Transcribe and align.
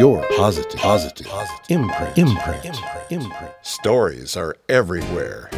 your 0.00 0.26
positive, 0.34 0.80
positive, 0.80 1.26
positive 1.26 1.66
imprint, 1.68 2.16
imprint, 2.16 2.64
imprint, 2.64 3.04
imprint. 3.10 3.52
Stories 3.60 4.34
are 4.34 4.56
everywhere. 4.70 5.50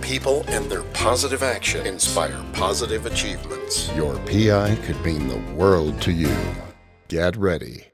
People 0.00 0.44
and 0.46 0.70
their 0.70 0.84
positive 0.92 1.42
action 1.42 1.84
inspire 1.84 2.40
positive 2.52 3.04
achievements. 3.06 3.92
Your 3.96 4.14
PI 4.26 4.76
could 4.84 5.04
mean 5.04 5.26
the 5.26 5.42
world 5.54 6.00
to 6.02 6.12
you. 6.12 6.36
Get 7.08 7.36
ready 7.36 7.88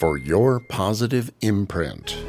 for 0.00 0.18
your 0.18 0.60
positive 0.68 1.30
imprint. 1.40 2.22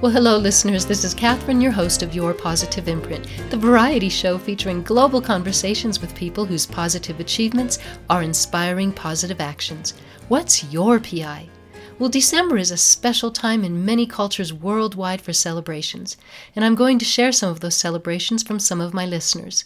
Well, 0.00 0.10
hello, 0.10 0.38
listeners. 0.38 0.86
This 0.86 1.04
is 1.04 1.12
Catherine, 1.12 1.60
your 1.60 1.72
host 1.72 2.02
of 2.02 2.14
Your 2.14 2.32
Positive 2.32 2.88
Imprint, 2.88 3.28
the 3.50 3.58
variety 3.58 4.08
show 4.08 4.38
featuring 4.38 4.82
global 4.82 5.20
conversations 5.20 6.00
with 6.00 6.14
people 6.14 6.46
whose 6.46 6.64
positive 6.64 7.20
achievements 7.20 7.78
are 8.08 8.22
inspiring 8.22 8.90
positive 8.90 9.42
actions. 9.42 9.92
What's 10.28 10.64
your 10.72 10.98
PI? 10.98 11.50
Well, 11.96 12.08
December 12.10 12.56
is 12.56 12.72
a 12.72 12.76
special 12.76 13.30
time 13.30 13.62
in 13.62 13.84
many 13.84 14.04
cultures 14.04 14.52
worldwide 14.52 15.20
for 15.20 15.32
celebrations, 15.32 16.16
and 16.56 16.64
I'm 16.64 16.74
going 16.74 16.98
to 16.98 17.04
share 17.04 17.30
some 17.30 17.50
of 17.50 17.60
those 17.60 17.76
celebrations 17.76 18.42
from 18.42 18.58
some 18.58 18.80
of 18.80 18.92
my 18.92 19.06
listeners. 19.06 19.64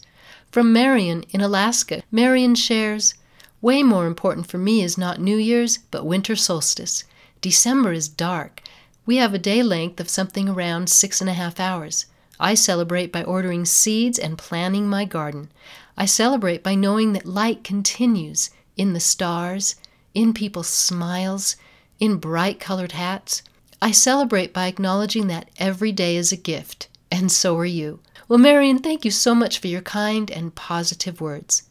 From 0.52 0.70
Marion 0.70 1.24
in 1.30 1.40
Alaska, 1.40 2.02
Marion 2.12 2.54
shares 2.54 3.14
Way 3.60 3.82
more 3.82 4.06
important 4.06 4.46
for 4.46 4.58
me 4.58 4.82
is 4.82 4.96
not 4.96 5.20
New 5.20 5.36
Year's, 5.38 5.78
but 5.90 6.06
winter 6.06 6.36
solstice. 6.36 7.02
December 7.40 7.92
is 7.92 8.08
dark. 8.08 8.62
We 9.04 9.16
have 9.16 9.34
a 9.34 9.38
day 9.38 9.62
length 9.62 9.98
of 9.98 10.10
something 10.10 10.48
around 10.48 10.90
six 10.90 11.20
and 11.20 11.28
a 11.28 11.32
half 11.32 11.58
hours. 11.58 12.06
I 12.38 12.54
celebrate 12.54 13.10
by 13.10 13.24
ordering 13.24 13.64
seeds 13.64 14.18
and 14.18 14.38
planning 14.38 14.86
my 14.86 15.06
garden. 15.06 15.50
I 15.96 16.04
celebrate 16.04 16.62
by 16.62 16.76
knowing 16.76 17.14
that 17.14 17.26
light 17.26 17.64
continues 17.64 18.50
in 18.76 18.92
the 18.92 19.00
stars, 19.00 19.74
in 20.14 20.34
people's 20.34 20.68
smiles, 20.68 21.56
in 22.00 22.16
bright 22.16 22.60
colored 22.60 22.92
hats. 22.92 23.42
I 23.80 23.90
celebrate 23.90 24.52
by 24.52 24.66
acknowledging 24.66 25.26
that 25.28 25.48
every 25.58 25.92
day 25.92 26.16
is 26.16 26.32
a 26.32 26.36
gift, 26.36 26.88
and 27.10 27.30
so 27.30 27.56
are 27.58 27.64
you. 27.64 28.00
Well, 28.26 28.38
Marion, 28.38 28.78
thank 28.78 29.04
you 29.04 29.10
so 29.10 29.34
much 29.34 29.58
for 29.58 29.68
your 29.68 29.82
kind 29.82 30.30
and 30.30 30.54
positive 30.54 31.20
words. 31.20 31.62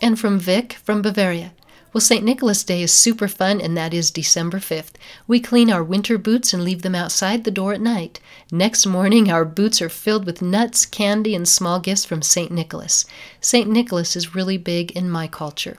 And 0.00 0.18
from 0.18 0.38
Vic 0.38 0.74
from 0.74 1.02
Bavaria. 1.02 1.52
Well, 1.92 2.00
St. 2.00 2.24
Nicholas 2.24 2.62
Day 2.62 2.82
is 2.82 2.92
super 2.92 3.26
fun, 3.26 3.60
and 3.60 3.76
that 3.76 3.92
is 3.92 4.12
December 4.12 4.58
5th. 4.58 4.92
We 5.26 5.40
clean 5.40 5.72
our 5.72 5.82
winter 5.82 6.18
boots 6.18 6.52
and 6.54 6.62
leave 6.62 6.82
them 6.82 6.94
outside 6.94 7.42
the 7.42 7.50
door 7.50 7.72
at 7.72 7.80
night. 7.80 8.20
Next 8.52 8.86
morning, 8.86 9.28
our 9.28 9.44
boots 9.44 9.82
are 9.82 9.88
filled 9.88 10.24
with 10.24 10.40
nuts, 10.40 10.86
candy, 10.86 11.34
and 11.34 11.48
small 11.48 11.80
gifts 11.80 12.04
from 12.04 12.22
St. 12.22 12.52
Nicholas. 12.52 13.06
St. 13.40 13.68
Nicholas 13.68 14.14
is 14.14 14.36
really 14.36 14.56
big 14.56 14.92
in 14.92 15.10
my 15.10 15.26
culture. 15.26 15.78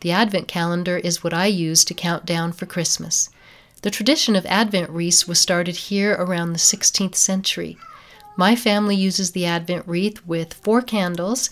The 0.00 0.12
Advent 0.12 0.48
calendar 0.48 0.96
is 0.96 1.22
what 1.22 1.34
I 1.34 1.46
use 1.46 1.84
to 1.84 1.94
count 1.94 2.24
down 2.24 2.52
for 2.52 2.64
Christmas. 2.64 3.28
The 3.82 3.90
tradition 3.90 4.36
of 4.36 4.44
Advent 4.44 4.90
wreaths 4.90 5.26
was 5.26 5.40
started 5.40 5.74
here 5.74 6.12
around 6.12 6.52
the 6.52 6.58
16th 6.58 7.14
century. 7.14 7.78
My 8.36 8.54
family 8.54 8.94
uses 8.94 9.30
the 9.30 9.46
Advent 9.46 9.88
wreath 9.88 10.24
with 10.26 10.52
four 10.52 10.82
candles 10.82 11.48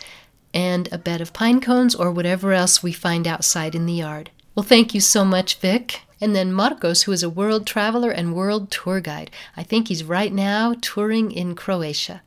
and 0.52 0.92
a 0.92 0.98
bed 0.98 1.22
of 1.22 1.32
pine 1.32 1.60
cones 1.60 1.94
or 1.94 2.12
whatever 2.12 2.52
else 2.52 2.82
we 2.82 2.92
find 2.92 3.26
outside 3.26 3.74
in 3.74 3.86
the 3.86 3.94
yard. 3.94 4.30
Well, 4.54 4.62
thank 4.62 4.92
you 4.92 5.00
so 5.00 5.24
much, 5.24 5.58
Vic. 5.58 6.02
And 6.20 6.36
then 6.36 6.52
Marcos, 6.52 7.04
who 7.04 7.12
is 7.12 7.22
a 7.22 7.30
world 7.30 7.66
traveler 7.66 8.10
and 8.10 8.34
world 8.34 8.70
tour 8.70 9.00
guide. 9.00 9.30
I 9.56 9.62
think 9.62 9.88
he's 9.88 10.04
right 10.04 10.32
now 10.32 10.74
touring 10.82 11.32
in 11.32 11.54
Croatia. 11.54 12.22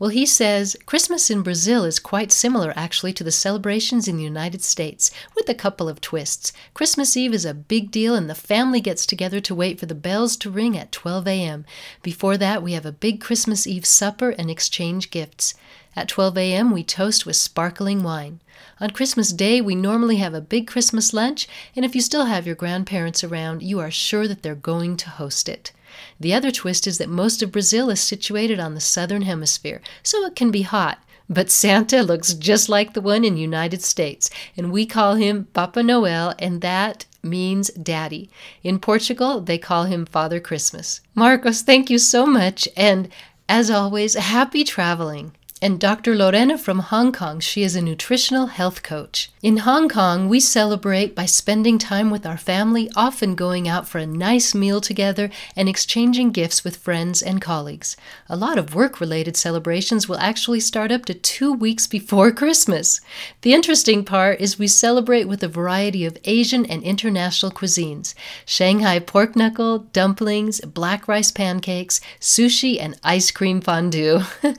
Well, 0.00 0.10
he 0.10 0.26
says 0.26 0.76
Christmas 0.86 1.28
in 1.28 1.42
Brazil 1.42 1.84
is 1.84 1.98
quite 1.98 2.30
similar 2.30 2.72
actually 2.76 3.12
to 3.14 3.24
the 3.24 3.32
celebrations 3.32 4.06
in 4.06 4.16
the 4.16 4.22
United 4.22 4.62
States, 4.62 5.10
with 5.34 5.48
a 5.48 5.54
couple 5.54 5.88
of 5.88 6.00
twists. 6.00 6.52
Christmas 6.72 7.16
Eve 7.16 7.34
is 7.34 7.44
a 7.44 7.52
big 7.52 7.90
deal, 7.90 8.14
and 8.14 8.30
the 8.30 8.36
family 8.36 8.80
gets 8.80 9.04
together 9.04 9.40
to 9.40 9.56
wait 9.56 9.80
for 9.80 9.86
the 9.86 9.96
bells 9.96 10.36
to 10.36 10.50
ring 10.50 10.78
at 10.78 10.92
12 10.92 11.26
a.m. 11.26 11.64
Before 12.00 12.36
that, 12.36 12.62
we 12.62 12.74
have 12.74 12.86
a 12.86 12.92
big 12.92 13.20
Christmas 13.20 13.66
Eve 13.66 13.84
supper 13.84 14.30
and 14.30 14.48
exchange 14.48 15.10
gifts. 15.10 15.54
At 15.96 16.06
12 16.06 16.38
a.m., 16.38 16.70
we 16.70 16.84
toast 16.84 17.26
with 17.26 17.34
sparkling 17.34 18.04
wine. 18.04 18.38
On 18.80 18.90
Christmas 18.90 19.32
Day, 19.32 19.60
we 19.60 19.74
normally 19.74 20.18
have 20.18 20.32
a 20.34 20.40
big 20.40 20.68
Christmas 20.68 21.12
lunch, 21.12 21.48
and 21.74 21.84
if 21.84 21.96
you 21.96 22.00
still 22.00 22.26
have 22.26 22.46
your 22.46 22.54
grandparents 22.54 23.24
around, 23.24 23.64
you 23.64 23.80
are 23.80 23.90
sure 23.90 24.28
that 24.28 24.44
they're 24.44 24.54
going 24.54 24.96
to 24.98 25.10
host 25.10 25.48
it. 25.48 25.72
The 26.20 26.34
other 26.34 26.50
twist 26.50 26.86
is 26.86 26.98
that 26.98 27.08
most 27.08 27.42
of 27.42 27.52
Brazil 27.52 27.90
is 27.90 28.00
situated 28.00 28.60
on 28.60 28.74
the 28.74 28.80
southern 28.80 29.22
hemisphere, 29.22 29.80
so 30.02 30.24
it 30.24 30.36
can 30.36 30.50
be 30.50 30.62
hot. 30.62 30.98
But 31.30 31.50
Santa 31.50 32.02
looks 32.02 32.32
just 32.32 32.68
like 32.68 32.94
the 32.94 33.02
one 33.02 33.24
in 33.24 33.36
United 33.36 33.82
States, 33.82 34.30
and 34.56 34.72
we 34.72 34.86
call 34.86 35.16
him 35.16 35.48
Papa 35.52 35.82
Noel, 35.82 36.34
and 36.38 36.62
that 36.62 37.04
means 37.22 37.68
daddy. 37.70 38.30
In 38.62 38.78
Portugal, 38.78 39.40
they 39.40 39.58
call 39.58 39.84
him 39.84 40.06
Father 40.06 40.40
Christmas. 40.40 41.00
Marcos, 41.14 41.62
thank 41.62 41.90
you 41.90 41.98
so 41.98 42.24
much, 42.24 42.66
and 42.76 43.10
as 43.48 43.70
always, 43.70 44.14
happy 44.14 44.64
traveling 44.64 45.32
and 45.60 45.80
Dr. 45.80 46.14
Lorena 46.14 46.56
from 46.56 46.78
Hong 46.78 47.12
Kong. 47.12 47.40
She 47.40 47.62
is 47.62 47.74
a 47.74 47.82
nutritional 47.82 48.46
health 48.46 48.82
coach. 48.82 49.30
In 49.42 49.58
Hong 49.58 49.88
Kong, 49.88 50.28
we 50.28 50.40
celebrate 50.40 51.14
by 51.14 51.26
spending 51.26 51.78
time 51.78 52.10
with 52.10 52.26
our 52.26 52.36
family, 52.36 52.90
often 52.94 53.34
going 53.34 53.68
out 53.68 53.88
for 53.88 53.98
a 53.98 54.06
nice 54.06 54.54
meal 54.54 54.80
together 54.80 55.30
and 55.56 55.68
exchanging 55.68 56.30
gifts 56.30 56.64
with 56.64 56.76
friends 56.76 57.22
and 57.22 57.40
colleagues. 57.40 57.96
A 58.28 58.36
lot 58.36 58.58
of 58.58 58.74
work 58.74 59.00
related 59.00 59.36
celebrations 59.36 60.08
will 60.08 60.18
actually 60.18 60.60
start 60.60 60.92
up 60.92 61.04
to 61.06 61.14
two 61.14 61.52
weeks 61.52 61.86
before 61.86 62.30
Christmas. 62.42 63.00
The 63.42 63.54
interesting 63.54 64.04
part 64.04 64.40
is 64.40 64.58
we 64.58 64.68
celebrate 64.68 65.24
with 65.24 65.42
a 65.42 65.48
variety 65.48 66.04
of 66.04 66.18
Asian 66.24 66.66
and 66.66 66.82
international 66.82 67.52
cuisines 67.52 68.14
Shanghai 68.44 68.98
pork 68.98 69.34
knuckle, 69.34 69.80
dumplings, 69.92 70.60
black 70.60 71.08
rice 71.08 71.30
pancakes, 71.30 72.00
sushi, 72.20 72.80
and 72.80 72.98
ice 73.02 73.30
cream 73.30 73.60
fondue. 73.60 74.20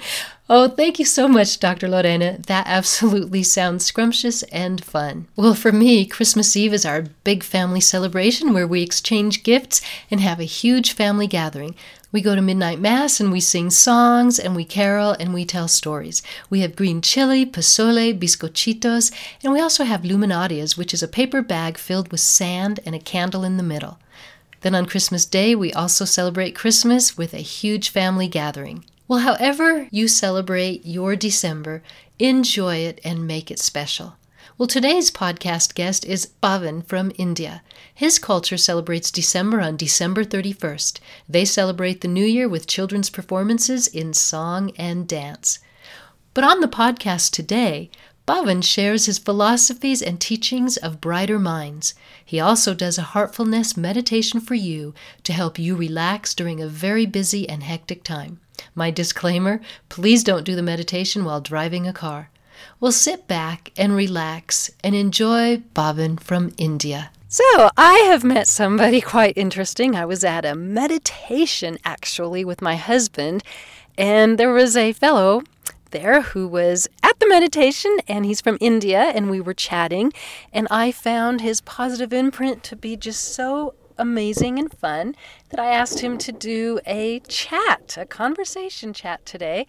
Oh, 0.51 0.67
thank 0.67 0.97
you 0.97 1.05
so 1.05 1.27
much, 1.27 1.59
Dr. 1.59 1.87
Lorena. 1.87 2.39
That 2.47 2.65
absolutely 2.65 3.43
sounds 3.43 3.85
scrumptious 3.85 4.41
and 4.51 4.83
fun. 4.83 5.27
Well, 5.35 5.53
for 5.53 5.71
me, 5.71 6.07
Christmas 6.07 6.55
Eve 6.55 6.73
is 6.73 6.87
our 6.87 7.03
big 7.23 7.43
family 7.43 7.79
celebration 7.79 8.51
where 8.51 8.65
we 8.65 8.81
exchange 8.81 9.43
gifts 9.43 9.79
and 10.09 10.19
have 10.21 10.39
a 10.39 10.45
huge 10.45 10.93
family 10.93 11.27
gathering. 11.27 11.75
We 12.11 12.21
go 12.21 12.33
to 12.33 12.41
midnight 12.41 12.79
mass 12.79 13.19
and 13.19 13.31
we 13.31 13.39
sing 13.39 13.69
songs 13.69 14.39
and 14.39 14.55
we 14.55 14.65
carol 14.65 15.11
and 15.11 15.35
we 15.35 15.45
tell 15.45 15.67
stories. 15.67 16.23
We 16.49 16.61
have 16.61 16.75
green 16.75 17.03
chili, 17.03 17.45
pozole, 17.45 18.19
bizcochitos, 18.19 19.11
and 19.43 19.53
we 19.53 19.61
also 19.61 19.83
have 19.83 20.01
luminarias, 20.01 20.75
which 20.75 20.95
is 20.95 21.03
a 21.03 21.07
paper 21.07 21.43
bag 21.43 21.77
filled 21.77 22.11
with 22.11 22.21
sand 22.21 22.79
and 22.87 22.95
a 22.95 22.99
candle 22.99 23.43
in 23.43 23.57
the 23.57 23.61
middle. 23.61 23.99
Then 24.61 24.73
on 24.73 24.87
Christmas 24.87 25.27
Day, 25.27 25.53
we 25.53 25.71
also 25.73 26.05
celebrate 26.05 26.55
Christmas 26.55 27.15
with 27.15 27.35
a 27.35 27.37
huge 27.37 27.89
family 27.89 28.27
gathering. 28.27 28.83
Well, 29.09 29.21
however 29.21 29.87
you 29.89 30.07
celebrate 30.07 30.85
your 30.85 31.15
December, 31.15 31.81
enjoy 32.19 32.75
it 32.75 33.01
and 33.03 33.25
make 33.25 33.49
it 33.49 33.57
special. 33.57 34.17
Well, 34.55 34.67
today's 34.67 35.09
podcast 35.09 35.73
guest 35.73 36.05
is 36.05 36.29
Pavan 36.43 36.85
from 36.85 37.11
India. 37.17 37.63
His 37.91 38.19
culture 38.19 38.55
celebrates 38.55 39.09
December 39.09 39.61
on 39.61 39.77
December 39.77 40.23
31st. 40.23 40.99
They 41.27 41.43
celebrate 41.43 42.01
the 42.01 42.07
new 42.07 42.23
year 42.23 42.47
with 42.47 42.67
children's 42.67 43.09
performances 43.09 43.87
in 43.87 44.13
song 44.13 44.73
and 44.77 45.07
dance. 45.07 45.57
But 46.35 46.43
on 46.43 46.59
the 46.59 46.67
podcast 46.67 47.31
today, 47.31 47.89
Pavan 48.27 48.63
shares 48.63 49.07
his 49.07 49.17
philosophies 49.17 50.03
and 50.03 50.21
teachings 50.21 50.77
of 50.77 51.01
brighter 51.01 51.39
minds. 51.39 51.95
He 52.23 52.39
also 52.39 52.75
does 52.75 52.99
a 52.99 53.13
heartfulness 53.17 53.75
meditation 53.75 54.39
for 54.39 54.53
you 54.53 54.93
to 55.23 55.33
help 55.33 55.57
you 55.57 55.75
relax 55.75 56.35
during 56.35 56.61
a 56.61 56.67
very 56.67 57.07
busy 57.07 57.49
and 57.49 57.63
hectic 57.63 58.03
time. 58.03 58.39
My 58.75 58.91
disclaimer 58.91 59.61
please 59.89 60.23
don't 60.23 60.43
do 60.43 60.55
the 60.55 60.61
meditation 60.61 61.25
while 61.25 61.41
driving 61.41 61.87
a 61.87 61.93
car. 61.93 62.29
We'll 62.79 62.91
sit 62.91 63.27
back 63.27 63.71
and 63.77 63.95
relax 63.95 64.69
and 64.83 64.95
enjoy 64.95 65.57
Pavan 65.73 66.19
from 66.19 66.53
India. 66.57 67.11
So, 67.27 67.69
I 67.77 67.93
have 68.07 68.23
met 68.23 68.47
somebody 68.47 69.01
quite 69.01 69.37
interesting. 69.37 69.95
I 69.95 70.05
was 70.05 70.23
at 70.23 70.45
a 70.45 70.55
meditation 70.55 71.77
actually 71.85 72.43
with 72.43 72.61
my 72.61 72.75
husband, 72.75 73.43
and 73.97 74.37
there 74.37 74.51
was 74.51 74.75
a 74.75 74.93
fellow 74.93 75.43
there 75.91 76.21
who 76.21 76.47
was 76.47 76.87
at 77.03 77.19
the 77.19 77.27
meditation 77.27 77.97
and 78.07 78.25
he's 78.25 78.41
from 78.41 78.57
India 78.61 78.99
and 78.99 79.29
we 79.29 79.41
were 79.41 79.53
chatting 79.53 80.13
and 80.53 80.67
I 80.69 80.91
found 80.91 81.41
his 81.41 81.61
positive 81.61 82.13
imprint 82.13 82.63
to 82.63 82.75
be 82.75 82.95
just 82.95 83.33
so 83.33 83.73
amazing 83.99 84.57
and 84.57 84.71
fun 84.71 85.15
that 85.49 85.59
I 85.59 85.71
asked 85.71 85.99
him 85.99 86.17
to 86.19 86.31
do 86.31 86.79
a 86.87 87.19
chat, 87.27 87.97
a 87.99 88.05
conversation 88.05 88.93
chat 88.93 89.25
today. 89.25 89.67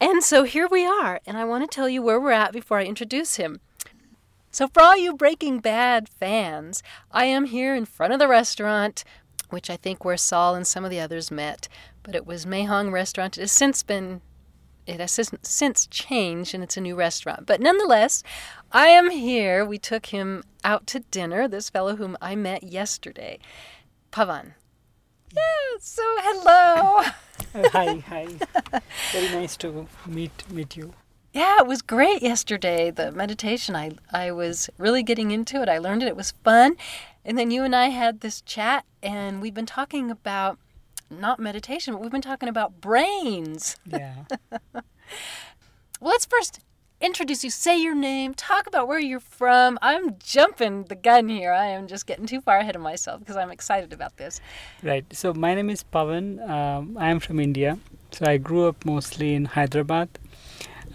And 0.00 0.22
so 0.22 0.44
here 0.44 0.68
we 0.70 0.84
are, 0.84 1.20
and 1.26 1.36
I 1.36 1.44
want 1.44 1.68
to 1.68 1.74
tell 1.74 1.88
you 1.88 2.02
where 2.02 2.20
we're 2.20 2.32
at 2.32 2.52
before 2.52 2.78
I 2.78 2.84
introduce 2.84 3.36
him. 3.36 3.60
So, 4.50 4.66
for 4.66 4.82
all 4.82 4.96
you 4.96 5.14
Breaking 5.14 5.60
Bad 5.60 6.08
fans, 6.08 6.82
I 7.10 7.26
am 7.26 7.46
here 7.46 7.74
in 7.74 7.84
front 7.84 8.12
of 8.12 8.18
the 8.18 8.28
restaurant, 8.28 9.04
which 9.50 9.70
I 9.70 9.76
think 9.76 10.04
where 10.04 10.16
Saul 10.16 10.54
and 10.54 10.66
some 10.66 10.84
of 10.84 10.90
the 10.90 11.00
others 11.00 11.30
met, 11.30 11.68
but 12.02 12.14
it 12.14 12.26
was 12.26 12.46
Mahong 12.46 12.92
Restaurant. 12.92 13.36
It 13.36 13.42
has 13.42 13.52
since 13.52 13.82
been 13.82 14.20
it 14.88 15.00
has 15.00 15.20
since 15.42 15.86
changed 15.88 16.54
and 16.54 16.64
it's 16.64 16.78
a 16.78 16.80
new 16.80 16.96
restaurant. 16.96 17.44
But 17.44 17.60
nonetheless, 17.60 18.22
I 18.70 18.88
am 18.88 19.10
here. 19.10 19.64
We 19.64 19.78
took 19.78 20.06
him 20.06 20.44
out 20.62 20.86
to 20.88 21.00
dinner, 21.00 21.48
this 21.48 21.70
fellow 21.70 21.96
whom 21.96 22.18
I 22.20 22.34
met 22.34 22.62
yesterday. 22.62 23.38
Pavan, 24.12 24.52
Yeah, 25.34 25.42
So, 25.80 26.02
hello. 26.04 27.04
Uh, 27.54 27.68
hi, 27.72 27.98
hi. 28.06 28.26
Very 29.12 29.28
nice 29.34 29.56
to 29.58 29.86
meet 30.06 30.50
meet 30.50 30.76
you. 30.76 30.92
Yeah, 31.32 31.60
it 31.60 31.66
was 31.66 31.82
great 31.82 32.22
yesterday. 32.22 32.90
The 32.90 33.12
meditation, 33.12 33.74
I 33.74 33.92
I 34.12 34.32
was 34.32 34.68
really 34.76 35.02
getting 35.02 35.30
into 35.30 35.62
it. 35.62 35.68
I 35.68 35.78
learned 35.78 36.02
it. 36.02 36.08
It 36.08 36.16
was 36.16 36.32
fun. 36.44 36.76
And 37.24 37.38
then 37.38 37.50
you 37.50 37.64
and 37.64 37.74
I 37.74 37.88
had 37.88 38.20
this 38.20 38.42
chat 38.42 38.84
and 39.02 39.40
we've 39.40 39.54
been 39.54 39.66
talking 39.66 40.10
about 40.10 40.58
not 41.10 41.40
meditation, 41.40 41.94
but 41.94 42.02
we've 42.02 42.10
been 42.10 42.20
talking 42.20 42.48
about 42.48 42.80
brains. 42.80 43.76
Yeah. 43.86 44.24
well, 44.72 44.82
let's 46.00 46.26
first 46.26 46.60
introduce 47.00 47.44
you, 47.44 47.50
say 47.50 47.80
your 47.80 47.94
name, 47.94 48.34
talk 48.34 48.66
about 48.66 48.88
where 48.88 48.98
you're 48.98 49.20
from. 49.20 49.78
I'm 49.82 50.16
jumping 50.18 50.84
the 50.84 50.94
gun 50.94 51.28
here. 51.28 51.52
I 51.52 51.66
am 51.66 51.86
just 51.86 52.06
getting 52.06 52.26
too 52.26 52.40
far 52.40 52.58
ahead 52.58 52.76
of 52.76 52.82
myself 52.82 53.20
because 53.20 53.36
I'm 53.36 53.50
excited 53.50 53.92
about 53.92 54.16
this. 54.16 54.40
Right. 54.82 55.04
So 55.12 55.32
my 55.32 55.54
name 55.54 55.70
is 55.70 55.84
Pavan. 55.84 56.48
Um, 56.48 56.96
I 56.98 57.10
am 57.10 57.20
from 57.20 57.40
India. 57.40 57.78
So 58.10 58.26
I 58.26 58.38
grew 58.38 58.66
up 58.66 58.84
mostly 58.84 59.34
in 59.34 59.44
Hyderabad. 59.44 60.08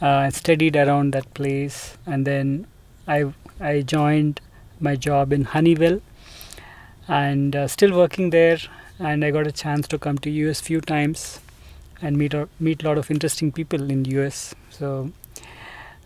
Uh, 0.01 0.07
I 0.07 0.29
studied 0.29 0.75
around 0.75 1.13
that 1.13 1.33
place, 1.33 1.97
and 2.05 2.25
then 2.25 2.67
I 3.07 3.31
I 3.59 3.81
joined 3.81 4.41
my 4.79 4.95
job 4.95 5.31
in 5.31 5.45
Honeywell, 5.45 6.01
and 7.07 7.55
uh, 7.55 7.67
still 7.67 7.95
working 7.95 8.31
there. 8.31 8.57
And 8.99 9.23
I 9.23 9.31
got 9.31 9.47
a 9.47 9.51
chance 9.51 9.87
to 9.89 9.99
come 9.99 10.17
to 10.19 10.29
US 10.29 10.59
few 10.61 10.81
times, 10.81 11.39
and 12.01 12.17
meet 12.17 12.33
meet 12.59 12.83
a 12.83 12.87
lot 12.87 12.97
of 12.97 13.11
interesting 13.11 13.51
people 13.51 13.91
in 13.91 14.03
US. 14.05 14.55
So 14.71 15.11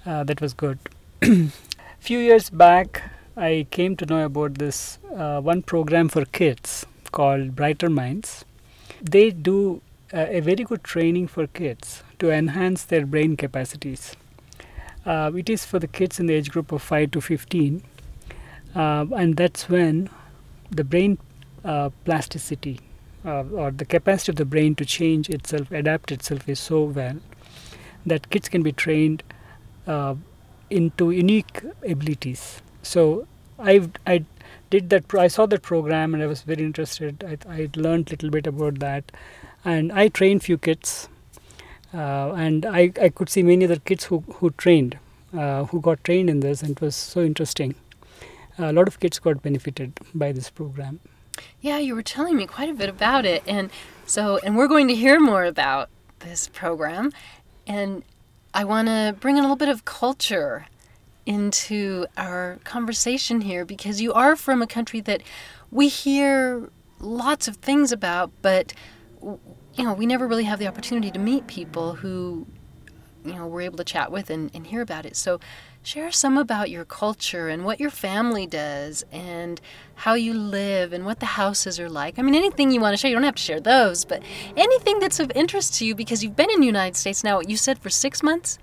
uh, 0.07 0.24
that 0.24 0.42
was 0.42 0.54
good. 0.54 0.80
Few 2.00 2.19
years 2.19 2.50
back, 2.50 3.04
I 3.36 3.68
came 3.71 3.95
to 3.98 4.06
know 4.06 4.24
about 4.24 4.56
this 4.56 5.00
uh, 5.13 5.42
one 5.42 5.62
program 5.62 6.07
for 6.07 6.24
kids 6.25 6.86
called 7.12 7.56
Brighter 7.56 7.89
Minds. 7.89 8.45
They 9.01 9.31
do 9.31 9.81
uh, 10.13 10.25
a 10.30 10.39
very 10.39 10.63
good 10.63 10.83
training 10.83 11.27
for 11.27 11.45
kids 11.48 12.04
to 12.19 12.31
enhance 12.31 12.83
their 12.83 13.06
brain 13.06 13.36
capacities. 13.36 14.15
Uh, 15.06 15.31
it 15.36 15.50
is 15.50 15.65
for 15.65 15.80
the 15.80 15.88
kids 15.88 16.19
in 16.19 16.27
the 16.27 16.33
age 16.33 16.51
group 16.51 16.71
of 16.71 16.81
5 16.81 17.12
to 17.12 17.21
15, 17.21 17.83
uh, 18.75 19.06
and 19.15 19.36
that's 19.36 19.69
when 19.69 20.09
the 20.71 20.83
brain 20.83 21.18
plasticity 22.06 22.80
or 23.25 23.71
the 23.71 23.86
capacity 23.86 24.31
of 24.31 24.38
the 24.38 24.45
brain 24.45 24.74
to 24.74 24.86
change 24.86 25.30
itself, 25.30 25.69
adapt 25.71 26.13
itself, 26.13 26.48
is 26.48 26.59
so 26.59 26.83
well 26.83 27.18
that 28.06 28.30
kids 28.30 28.48
can 28.48 28.63
be 28.63 28.71
trained 28.71 29.21
into 30.69 31.12
unique 31.12 31.62
abilities. 31.84 32.62
So 32.84 33.28
I 33.60 33.89
I 34.06 34.24
did 34.69 34.89
that. 34.89 35.13
I 35.13 35.28
saw 35.28 35.45
that 35.48 35.62
program 35.62 36.13
and 36.13 36.24
I 36.24 36.28
was 36.28 36.42
very 36.42 36.63
interested. 36.63 37.24
I 37.24 37.38
I 37.60 37.69
learned 37.75 38.10
a 38.10 38.12
little 38.12 38.30
bit 38.30 38.48
about 38.48 38.80
that, 38.80 39.12
and 39.66 39.92
I 39.92 40.07
trained 40.10 40.44
few 40.44 40.57
kids, 40.57 41.10
uh, 41.94 42.31
and 42.45 42.66
I 42.66 42.92
I 43.01 43.10
could 43.10 43.30
see 43.30 43.44
many 43.44 43.66
other 43.66 43.80
kids 43.92 44.06
who 44.06 44.24
who 44.39 44.51
trained, 44.51 44.98
uh, 45.34 45.66
who 45.66 45.81
got 45.81 46.04
trained 46.04 46.30
in 46.30 46.42
this, 46.42 46.62
and 46.62 46.72
it 46.72 46.81
was 46.81 46.95
so 46.95 47.22
interesting. 47.33 47.75
a 48.57 48.74
lot 48.74 48.88
of 48.88 49.00
kids 49.01 49.19
got 49.19 49.42
benefited 49.42 50.00
by 50.16 50.28
this 50.36 50.50
program. 50.50 51.00
Yeah, 51.62 51.78
you 51.78 51.95
were 51.95 52.04
telling 52.04 52.36
me 52.38 52.45
quite 52.48 52.69
a 52.69 52.74
bit 52.74 52.90
about 52.90 53.25
it, 53.25 53.44
and 53.48 53.69
so 54.06 54.40
and 54.44 54.57
we're 54.57 54.68
going 54.68 54.88
to 54.88 54.95
hear 54.95 55.19
more 55.19 55.44
about 55.45 55.90
this 56.19 56.48
program, 56.48 57.12
and 57.68 58.04
I 58.57 58.63
want 58.63 58.88
to 58.88 59.15
bring 59.19 59.38
a 59.38 59.42
little 59.42 59.56
bit 59.56 59.69
of 59.69 59.86
culture 59.86 60.65
into 61.27 62.07
our 62.18 62.57
conversation 62.63 63.42
here 63.42 63.65
because 63.65 64.01
you 64.01 64.13
are 64.13 64.36
from 64.36 64.63
a 64.63 64.68
country 64.68 65.00
that 65.01 65.21
we 65.69 65.89
hear 65.89 66.71
lots 67.00 67.48
of 67.48 67.57
things 67.57 67.92
about, 67.92 68.31
but 68.42 68.74
you 69.21 69.83
know, 69.83 69.94
we 69.94 70.07
never 70.07 70.27
really 70.27 70.45
have 70.45 70.57
the 70.57 70.68
opportunity 70.68 71.12
to 71.12 71.19
meet 71.19 71.45
people 71.45 71.94
who 71.94 72.48
you 73.24 73.36
know 73.36 73.45
we're 73.45 73.62
able 73.62 73.77
to 73.77 73.83
chat 73.83 74.12
with 74.12 74.31
and, 74.31 74.50
and 74.56 74.65
hear 74.65 74.81
about 74.81 75.06
it. 75.06 75.15
So 75.15 75.39
share 75.88 76.12
some 76.12 76.38
about 76.38 76.69
your 76.69 76.84
culture 76.84 77.48
and 77.48 77.63
what 77.63 77.80
your 77.80 77.89
family 77.89 78.45
does 78.45 79.06
and 79.10 79.62
how 79.95 80.16
you 80.16 80.34
live 80.34 80.92
and 80.92 81.06
what 81.06 81.22
the 81.22 81.25
houses 81.25 81.80
are 81.80 81.89
like. 81.89 82.19
I 82.19 82.24
mean, 82.24 82.36
anything 82.36 82.72
you 82.72 82.81
want 82.81 82.92
to 82.92 82.98
share, 82.98 83.10
you 83.10 83.16
don't 83.16 83.24
have 83.24 83.36
to 83.36 83.42
share 83.42 83.62
those, 83.62 84.04
but 84.04 84.22
anything 84.57 85.00
that's 85.00 85.22
of 85.22 85.31
interest 85.34 85.75
to 85.75 85.86
you 85.86 85.95
because 85.95 86.22
you've 86.22 86.36
been 86.36 86.51
in 86.51 86.60
the 86.60 86.66
United 86.66 86.98
States 86.98 87.24
now, 87.24 87.39
you 87.39 87.56
said 87.56 87.80
for 87.80 87.89
six 87.89 88.22
months? 88.22 88.60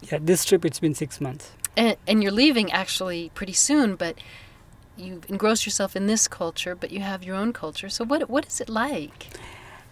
Yeah, 0.00 0.18
this 0.22 0.44
trip 0.44 0.64
it's 0.64 0.78
been 0.78 0.94
six 0.94 1.20
months. 1.20 1.50
And, 1.76 1.96
and 2.06 2.22
you're 2.22 2.30
leaving 2.30 2.70
actually 2.70 3.32
pretty 3.34 3.52
soon, 3.52 3.96
but 3.96 4.14
you've 4.96 5.28
engrossed 5.28 5.66
yourself 5.66 5.96
in 5.96 6.06
this 6.06 6.28
culture, 6.28 6.76
but 6.76 6.92
you 6.92 7.00
have 7.00 7.24
your 7.24 7.34
own 7.34 7.52
culture. 7.52 7.88
So 7.88 8.04
what 8.04 8.30
what 8.30 8.46
is 8.46 8.60
it 8.60 8.68
like? 8.68 9.26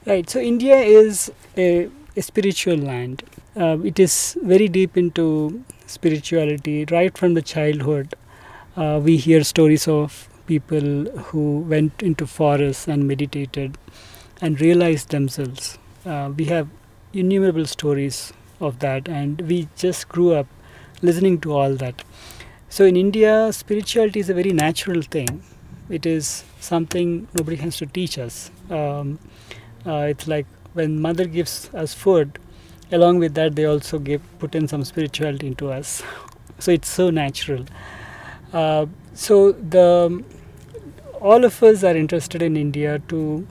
Right. 0.07 0.31
So 0.31 0.39
India 0.39 0.77
is 0.77 1.33
a, 1.57 1.91
a 2.17 2.23
spiritual 2.23 2.77
land. 2.77 3.25
Uh, 3.57 3.79
it 3.85 3.99
is 3.99 4.37
very 4.43 4.69
deep 4.69 4.97
into 4.97 5.65
spirituality 5.87 6.85
right 6.91 7.17
from 7.17 7.35
the 7.35 7.43
childhood. 7.43 8.15
Uh, 8.77 9.01
we 9.03 9.17
hear 9.17 9.43
stories 9.43 9.89
of 9.89 10.29
people 10.47 11.05
who 11.29 11.61
went 11.61 12.03
into 12.03 12.27
forests 12.27 12.87
and 12.87 13.07
meditated 13.07 13.77
and 14.41 14.61
realized 14.61 15.11
themselves. 15.11 15.79
Uh, 16.07 16.31
we 16.37 16.45
have 16.47 16.69
innumerable 17.13 17.67
stories 17.67 18.33
of 18.61 18.79
that, 18.81 19.09
and 19.09 19.41
we 19.43 19.69
just 19.77 20.09
grew 20.09 20.33
up 20.35 20.47
listening 21.03 21.41
to 21.41 21.53
all 21.53 21.75
that. 21.75 22.03
So 22.69 22.85
in 22.85 22.97
India, 22.97 23.53
spirituality 23.53 24.21
is 24.21 24.31
a 24.31 24.35
very 24.35 24.53
natural 24.53 25.03
thing. 25.03 25.43
It 25.89 26.07
is 26.07 26.45
something 26.61 27.27
nobody 27.35 27.57
has 27.57 27.77
to 27.79 27.87
teach 27.87 28.19
us. 28.19 28.51
Um, 28.71 29.19
uh, 29.87 30.07
it's 30.11 30.29
like 30.29 30.47
when 30.75 31.01
mother 31.01 31.25
gives 31.25 31.71
us 31.75 31.95
food, 31.95 32.39
along 32.93 33.19
with 33.19 33.35
that 33.35 33.55
they 33.57 33.65
also 33.65 33.99
give 33.99 34.23
put 34.39 34.55
in 34.55 34.69
some 34.69 34.85
spirituality 34.85 35.47
into 35.47 35.71
us. 35.71 36.03
So 36.59 36.73
it's 36.73 36.89
so 36.89 37.11
natural. 37.11 37.65
Uh, 38.53 38.87
so 39.15 39.53
the 39.53 40.25
all 41.21 41.45
of 41.45 41.63
us 41.63 41.85
are 41.85 41.97
interested 41.97 42.43
in 42.43 42.57
India 42.57 43.01
to 43.09 43.47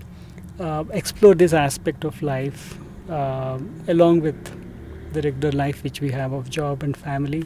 uh, 0.59 0.83
explore 0.91 1.35
this 1.35 1.53
aspect 1.53 2.03
of 2.03 2.21
life 2.21 2.77
uh, 3.09 3.59
along 3.87 4.21
with 4.21 5.13
the 5.13 5.21
regular 5.21 5.51
life 5.51 5.83
which 5.83 6.01
we 6.01 6.11
have 6.11 6.33
of 6.33 6.49
job 6.49 6.83
and 6.83 6.95
family. 6.95 7.45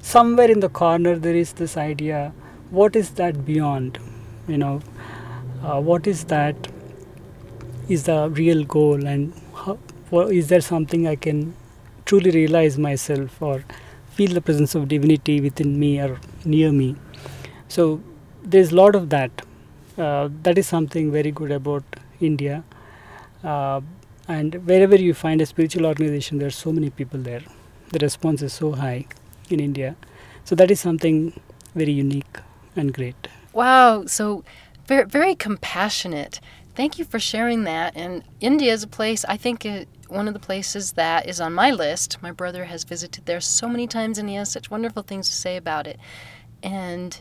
Somewhere 0.00 0.50
in 0.50 0.60
the 0.60 0.68
corner, 0.68 1.16
there 1.16 1.34
is 1.34 1.52
this 1.52 1.76
idea 1.76 2.32
what 2.70 2.96
is 2.96 3.10
that 3.10 3.44
beyond? 3.44 3.98
You 4.48 4.56
know, 4.58 4.80
uh, 5.62 5.80
what 5.80 6.06
is 6.06 6.24
that 6.24 6.68
is 7.88 8.04
the 8.04 8.30
real 8.30 8.64
goal, 8.64 9.06
and 9.06 9.32
how, 10.12 10.28
is 10.28 10.48
there 10.48 10.60
something 10.60 11.08
I 11.08 11.16
can 11.16 11.54
truly 12.04 12.30
realize 12.30 12.78
myself 12.78 13.42
or 13.42 13.64
feel 14.10 14.32
the 14.32 14.40
presence 14.40 14.74
of 14.74 14.88
divinity 14.88 15.40
within 15.40 15.80
me 15.80 16.00
or 16.00 16.20
near 16.44 16.70
me? 16.70 16.96
So, 17.68 18.00
there's 18.44 18.72
a 18.72 18.76
lot 18.76 18.94
of 18.94 19.10
that 19.10 19.42
uh, 19.98 20.28
that 20.42 20.58
is 20.58 20.66
something 20.66 21.12
very 21.12 21.30
good 21.30 21.50
about 21.50 21.84
India. 22.20 22.64
Uh, 23.44 23.80
and 24.28 24.54
wherever 24.66 24.96
you 24.96 25.14
find 25.14 25.40
a 25.40 25.46
spiritual 25.46 25.86
organization, 25.86 26.38
there 26.38 26.48
are 26.48 26.58
so 26.66 26.72
many 26.72 26.90
people 26.90 27.20
there. 27.20 27.42
The 27.90 27.98
response 27.98 28.42
is 28.42 28.52
so 28.52 28.72
high 28.72 29.06
in 29.50 29.60
India. 29.60 29.96
So 30.44 30.54
that 30.54 30.70
is 30.70 30.80
something 30.80 31.38
very 31.74 31.92
unique 31.92 32.38
and 32.76 32.92
great. 32.92 33.28
Wow. 33.52 34.06
So 34.06 34.44
very, 34.86 35.04
very 35.04 35.34
compassionate. 35.34 36.40
Thank 36.74 36.98
you 36.98 37.04
for 37.04 37.18
sharing 37.18 37.64
that. 37.64 37.94
And 37.96 38.22
India 38.40 38.72
is 38.72 38.82
a 38.82 38.88
place, 38.88 39.24
I 39.26 39.36
think, 39.36 39.66
it, 39.66 39.88
one 40.12 40.28
of 40.28 40.34
the 40.34 40.40
places 40.40 40.92
that 40.92 41.28
is 41.28 41.40
on 41.40 41.52
my 41.52 41.70
list. 41.70 42.22
My 42.22 42.30
brother 42.30 42.66
has 42.66 42.84
visited 42.84 43.26
there 43.26 43.40
so 43.40 43.68
many 43.68 43.86
times 43.86 44.18
and 44.18 44.28
he 44.28 44.34
has 44.36 44.50
such 44.50 44.70
wonderful 44.70 45.02
things 45.02 45.28
to 45.28 45.34
say 45.34 45.56
about 45.56 45.86
it. 45.86 45.98
And 46.62 47.20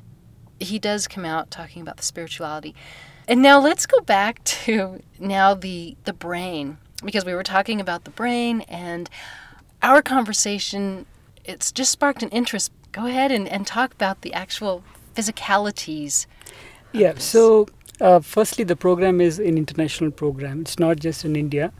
he 0.59 0.77
does 0.77 1.07
come 1.07 1.25
out 1.25 1.49
talking 1.49 1.81
about 1.81 1.97
the 1.97 2.03
spirituality. 2.03 2.75
And 3.27 3.41
now 3.41 3.59
let's 3.59 3.85
go 3.85 3.99
back 4.01 4.43
to 4.65 5.01
now 5.19 5.53
the 5.53 5.95
the 6.03 6.13
brain 6.13 6.77
because 7.03 7.25
we 7.25 7.33
were 7.33 7.43
talking 7.43 7.81
about 7.81 8.03
the 8.03 8.11
brain 8.11 8.61
and 8.61 9.09
our 9.81 10.01
conversation 10.01 11.05
it's 11.45 11.71
just 11.71 11.91
sparked 11.91 12.23
an 12.23 12.29
interest. 12.29 12.71
Go 12.91 13.07
ahead 13.07 13.31
and, 13.31 13.47
and 13.47 13.65
talk 13.65 13.93
about 13.93 14.21
the 14.21 14.33
actual 14.33 14.83
physicalities. 15.15 16.25
Yeah, 16.91 17.13
so 17.17 17.67
uh, 17.99 18.19
firstly, 18.19 18.63
the 18.63 18.75
program 18.75 19.21
is 19.21 19.39
an 19.39 19.57
international 19.57 20.11
program. 20.11 20.61
It's 20.61 20.79
not 20.79 20.99
just 20.99 21.23
in 21.23 21.35
India. 21.35 21.71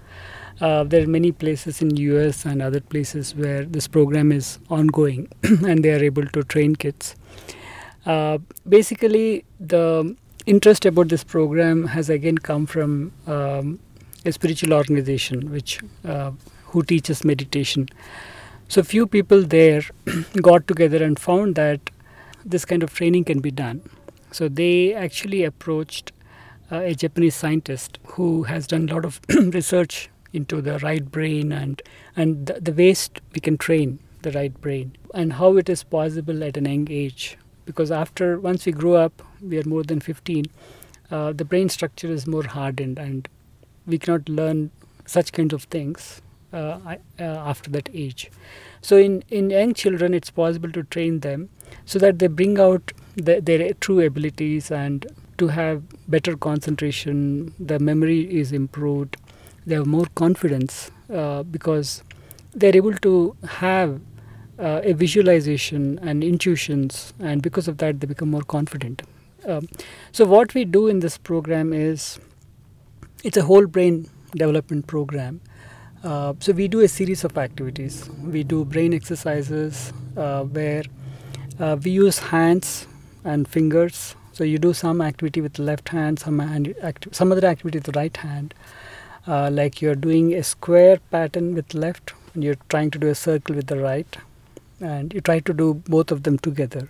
Uh, 0.61 0.83
there 0.83 1.03
are 1.03 1.07
many 1.07 1.31
places 1.31 1.81
in 1.81 1.95
US 1.97 2.45
and 2.45 2.61
other 2.61 2.79
places 2.79 3.35
where 3.35 3.65
this 3.65 3.87
program 3.87 4.31
is 4.31 4.59
ongoing 4.69 5.27
and 5.43 5.83
they 5.83 5.91
are 5.91 6.03
able 6.03 6.27
to 6.27 6.43
train 6.43 6.75
kids. 6.75 7.15
Uh, 8.05 8.37
basically, 8.69 9.43
the 9.59 10.15
interest 10.45 10.85
about 10.85 11.09
this 11.09 11.23
program 11.23 11.87
has 11.87 12.09
again 12.09 12.37
come 12.37 12.67
from 12.67 13.11
um, 13.25 13.79
a 14.23 14.31
spiritual 14.31 14.73
organization 14.73 15.51
which 15.51 15.79
uh, 16.05 16.31
who 16.65 16.83
teaches 16.83 17.25
meditation. 17.25 17.89
So 18.67 18.83
few 18.83 19.07
people 19.07 19.41
there 19.41 19.81
got 20.41 20.67
together 20.67 21.03
and 21.03 21.17
found 21.17 21.55
that 21.55 21.89
this 22.45 22.65
kind 22.65 22.83
of 22.83 22.93
training 22.93 23.23
can 23.25 23.39
be 23.39 23.51
done. 23.51 23.81
So 24.31 24.47
they 24.47 24.93
actually 24.93 25.43
approached 25.43 26.11
uh, 26.71 26.77
a 26.77 26.93
Japanese 26.93 27.35
scientist 27.35 27.97
who 28.05 28.43
has 28.43 28.67
done 28.67 28.87
a 28.89 28.93
lot 28.93 29.05
of 29.05 29.19
research 29.29 30.10
into 30.33 30.61
the 30.61 30.79
right 30.79 31.11
brain 31.11 31.51
and 31.51 31.81
and 32.15 32.47
the, 32.47 32.59
the 32.59 32.73
ways 32.73 33.09
we 33.33 33.41
can 33.41 33.57
train 33.57 33.99
the 34.21 34.31
right 34.31 34.59
brain 34.61 34.95
and 35.13 35.33
how 35.33 35.57
it 35.57 35.69
is 35.69 35.83
possible 35.83 36.43
at 36.43 36.57
an 36.57 36.65
young 36.65 36.87
age. 36.89 37.37
Because 37.65 37.91
after 37.91 38.39
once 38.39 38.65
we 38.65 38.71
grow 38.71 38.93
up, 38.93 39.21
we 39.41 39.59
are 39.59 39.67
more 39.67 39.83
than 39.83 39.99
15. 39.99 40.45
Uh, 41.09 41.33
the 41.33 41.45
brain 41.45 41.69
structure 41.69 42.07
is 42.07 42.25
more 42.25 42.43
hardened, 42.43 42.97
and 42.97 43.27
we 43.85 43.97
cannot 43.97 44.27
learn 44.29 44.71
such 45.05 45.31
kinds 45.31 45.53
of 45.53 45.63
things 45.63 46.21
uh, 46.53 46.79
uh, 47.19 47.23
after 47.23 47.69
that 47.71 47.89
age. 47.93 48.31
So 48.81 48.97
in 48.97 49.23
in 49.29 49.49
young 49.49 49.73
children, 49.73 50.13
it's 50.13 50.29
possible 50.29 50.71
to 50.71 50.83
train 50.83 51.19
them 51.19 51.49
so 51.85 51.99
that 51.99 52.19
they 52.19 52.27
bring 52.27 52.59
out 52.59 52.91
the, 53.15 53.39
their 53.39 53.73
true 53.73 53.99
abilities 54.01 54.71
and 54.71 55.05
to 55.37 55.47
have 55.47 55.83
better 56.09 56.35
concentration. 56.37 57.53
The 57.59 57.79
memory 57.79 58.21
is 58.39 58.51
improved. 58.51 59.17
They 59.65 59.75
have 59.75 59.85
more 59.85 60.07
confidence 60.15 60.91
uh, 61.13 61.43
because 61.43 62.03
they're 62.53 62.75
able 62.75 62.93
to 62.93 63.35
have 63.47 64.01
uh, 64.59 64.81
a 64.83 64.93
visualization 64.93 65.99
and 66.01 66.23
intuitions, 66.23 67.13
and 67.19 67.41
because 67.41 67.67
of 67.67 67.77
that, 67.77 67.99
they 67.99 68.07
become 68.07 68.29
more 68.29 68.43
confident. 68.43 69.01
Um, 69.45 69.67
so, 70.11 70.25
what 70.25 70.53
we 70.53 70.65
do 70.65 70.87
in 70.87 70.99
this 70.99 71.17
program 71.17 71.73
is 71.73 72.19
it's 73.23 73.37
a 73.37 73.43
whole 73.43 73.65
brain 73.65 74.07
development 74.35 74.87
program. 74.87 75.41
Uh, 76.03 76.33
so, 76.39 76.51
we 76.53 76.67
do 76.67 76.81
a 76.81 76.87
series 76.87 77.23
of 77.23 77.37
activities. 77.37 78.09
We 78.23 78.43
do 78.43 78.65
brain 78.65 78.93
exercises 78.93 79.93
uh, 80.15 80.43
where 80.43 80.83
uh, 81.59 81.77
we 81.83 81.91
use 81.91 82.19
hands 82.19 82.87
and 83.23 83.47
fingers. 83.47 84.15
So, 84.33 84.43
you 84.43 84.59
do 84.59 84.73
some 84.73 85.01
activity 85.01 85.41
with 85.41 85.53
the 85.53 85.63
left 85.63 85.89
hand, 85.89 86.19
some, 86.19 86.39
hand 86.39 86.75
some 87.11 87.31
other 87.31 87.47
activity 87.47 87.79
with 87.79 87.85
the 87.85 87.99
right 87.99 88.15
hand. 88.15 88.53
Uh, 89.27 89.49
like 89.51 89.81
you're 89.81 89.95
doing 89.95 90.33
a 90.33 90.43
square 90.43 90.97
pattern 91.11 91.53
with 91.53 91.73
left 91.75 92.13
and 92.33 92.43
you're 92.43 92.57
trying 92.69 92.89
to 92.89 92.97
do 92.97 93.07
a 93.07 93.13
circle 93.15 93.55
with 93.55 93.67
the 93.67 93.77
right 93.77 94.17
and 94.79 95.13
you 95.13 95.21
try 95.21 95.39
to 95.39 95.53
do 95.53 95.75
both 95.87 96.11
of 96.11 96.23
them 96.23 96.39
together. 96.39 96.89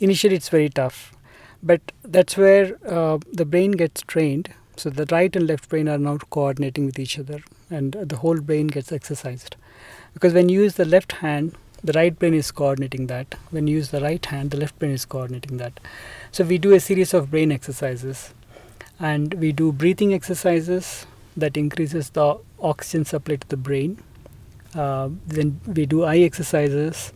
Initially, 0.00 0.34
it's 0.34 0.48
very 0.48 0.68
tough, 0.68 1.14
but 1.62 1.80
that's 2.02 2.36
where 2.36 2.76
uh, 2.88 3.18
the 3.32 3.44
brain 3.44 3.70
gets 3.72 4.02
trained. 4.02 4.48
So 4.76 4.90
the 4.90 5.06
right 5.12 5.34
and 5.36 5.46
left 5.46 5.68
brain 5.68 5.88
are 5.88 5.98
now 5.98 6.18
coordinating 6.30 6.86
with 6.86 6.98
each 6.98 7.18
other, 7.18 7.40
and 7.70 7.92
the 7.92 8.16
whole 8.16 8.40
brain 8.40 8.66
gets 8.66 8.90
exercised. 8.90 9.54
Because 10.14 10.32
when 10.32 10.48
you 10.48 10.62
use 10.62 10.74
the 10.74 10.84
left 10.84 11.12
hand, 11.12 11.54
the 11.84 11.92
right 11.92 12.18
brain 12.18 12.34
is 12.34 12.50
coordinating 12.50 13.06
that. 13.06 13.36
When 13.50 13.68
you 13.68 13.76
use 13.76 13.90
the 13.90 14.00
right 14.00 14.24
hand, 14.24 14.50
the 14.50 14.56
left 14.56 14.76
brain 14.78 14.92
is 14.92 15.04
coordinating 15.04 15.58
that. 15.58 15.78
So 16.32 16.42
we 16.42 16.58
do 16.58 16.72
a 16.72 16.80
series 16.80 17.14
of 17.14 17.30
brain 17.30 17.52
exercises, 17.52 18.34
and 18.98 19.34
we 19.34 19.52
do 19.52 19.70
breathing 19.70 20.12
exercises 20.12 21.06
that 21.36 21.56
increases 21.56 22.10
the 22.10 22.38
oxygen 22.60 23.04
supply 23.04 23.36
to 23.36 23.48
the 23.48 23.56
brain 23.56 23.98
uh, 24.74 25.10
then 25.26 25.60
we 25.66 25.86
do 25.86 26.04
eye 26.04 26.18
exercises, 26.18 27.12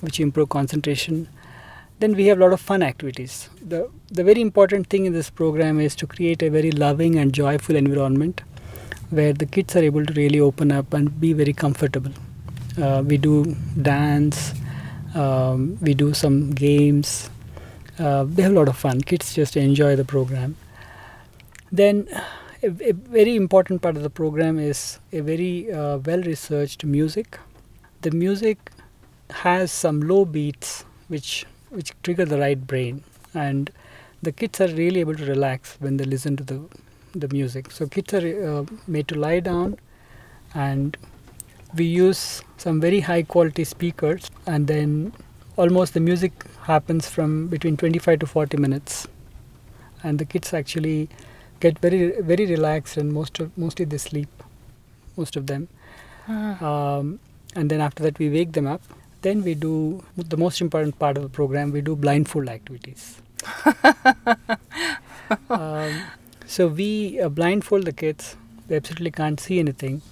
which 0.00 0.20
improve 0.20 0.48
concentration. 0.48 1.28
Then 2.00 2.14
we 2.14 2.26
have 2.26 2.38
a 2.38 2.40
lot 2.40 2.52
of 2.52 2.60
fun 2.60 2.82
activities. 2.82 3.48
The, 3.60 3.90
the 4.08 4.24
very 4.24 4.40
important 4.40 4.88
thing 4.88 5.04
in 5.04 5.12
this 5.12 5.30
program 5.30 5.80
is 5.80 5.94
to 5.96 6.06
create 6.06 6.42
a 6.42 6.48
very 6.48 6.70
loving 6.70 7.16
and 7.18 7.32
joyful 7.32 7.76
environment 7.76 8.42
where 9.10 9.32
the 9.32 9.46
kids 9.46 9.76
are 9.76 9.82
able 9.82 10.04
to 10.04 10.12
really 10.14 10.40
open 10.40 10.72
up 10.72 10.92
and 10.94 11.20
be 11.20 11.32
very 11.32 11.52
comfortable. 11.52 12.10
Uh, 12.80 13.02
we 13.06 13.16
do 13.16 13.54
dance, 13.80 14.54
um, 15.14 15.78
we 15.80 15.94
do 15.94 16.12
some 16.14 16.50
games. 16.50 17.30
Uh, 17.98 18.24
they 18.24 18.42
have 18.42 18.52
a 18.52 18.54
lot 18.54 18.68
of 18.68 18.76
fun. 18.76 19.00
Kids 19.00 19.34
just 19.34 19.56
enjoy 19.56 19.94
the 19.94 20.04
program. 20.04 20.56
Then 21.70 22.08
a, 22.64 22.90
a, 22.90 22.92
very 22.92 23.36
important 23.36 23.82
part 23.82 23.96
of 23.96 24.02
the 24.02 24.10
program 24.10 24.58
is 24.58 24.98
a 25.12 25.20
very 25.20 25.70
uh, 25.72 25.98
well 25.98 26.22
researched 26.22 26.84
music. 26.84 27.38
The 28.00 28.10
music 28.10 28.70
has 29.30 29.70
some 29.70 30.00
low 30.00 30.24
beats 30.24 30.84
which 31.08 31.44
which 31.70 31.92
trigger 32.02 32.24
the 32.24 32.38
right 32.38 32.66
brain 32.66 33.02
and 33.34 33.70
the 34.22 34.32
kids 34.32 34.60
are 34.60 34.68
really 34.68 35.00
able 35.00 35.14
to 35.14 35.24
relax 35.24 35.76
when 35.80 35.96
they 35.96 36.04
listen 36.04 36.36
to 36.36 36.44
the 36.44 36.60
the 37.14 37.28
music. 37.28 37.70
So 37.70 37.86
kids 37.86 38.14
are 38.14 38.26
uh, 38.52 38.64
made 38.86 39.08
to 39.08 39.18
lie 39.18 39.40
down 39.40 39.76
and 40.54 40.96
we 41.76 41.84
use 41.84 42.42
some 42.56 42.80
very 42.80 43.00
high 43.00 43.22
quality 43.22 43.64
speakers 43.64 44.30
and 44.46 44.66
then 44.66 45.12
almost 45.56 45.94
the 45.94 46.00
music 46.00 46.32
happens 46.62 47.08
from 47.08 47.48
between 47.48 47.76
25 47.76 48.20
to 48.20 48.26
40 48.26 48.56
minutes 48.56 49.06
and 50.02 50.18
the 50.18 50.24
kids 50.24 50.52
actually 50.54 51.08
get 51.64 51.78
very 51.78 52.00
very 52.32 52.46
relaxed 52.46 52.96
and 53.02 53.12
most 53.18 53.40
of 53.40 53.56
mostly 53.64 53.84
they 53.84 53.98
sleep 53.98 54.42
most 55.16 55.36
of 55.36 55.46
them. 55.46 55.68
Uh. 56.28 56.66
um, 56.70 57.18
and 57.54 57.70
then 57.70 57.80
after 57.80 58.02
that 58.02 58.18
we 58.18 58.28
wake 58.30 58.52
them 58.52 58.66
up. 58.66 58.82
Then 59.22 59.42
we 59.42 59.54
do 59.54 60.04
the 60.16 60.36
most 60.36 60.60
important 60.60 60.98
part 60.98 61.16
of 61.16 61.22
the 61.22 61.28
program 61.28 61.70
we 61.70 61.80
do 61.80 61.96
blindfold 61.96 62.48
activities. 62.48 63.20
Um, 65.48 66.02
so 66.46 66.66
we 66.68 67.18
uh, 67.18 67.30
blindfold 67.30 67.86
the 67.86 67.92
kids. 67.92 68.36
They 68.68 68.76
absolutely 68.76 69.10
can't 69.10 69.40
see 69.40 69.58
anything. 69.58 70.02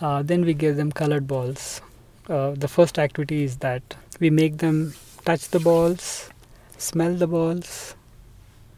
Uh, 0.00 0.22
then 0.22 0.44
we 0.44 0.54
give 0.54 0.76
them 0.76 0.92
colored 0.92 1.26
balls. 1.26 1.80
Uh, 2.28 2.52
the 2.52 2.68
first 2.68 3.00
activity 3.00 3.42
is 3.42 3.56
that 3.56 3.96
we 4.20 4.30
make 4.30 4.58
them 4.58 4.94
touch 5.24 5.48
the 5.48 5.58
balls 5.58 6.30
smell 6.78 7.14
the 7.14 7.26
balls 7.26 7.94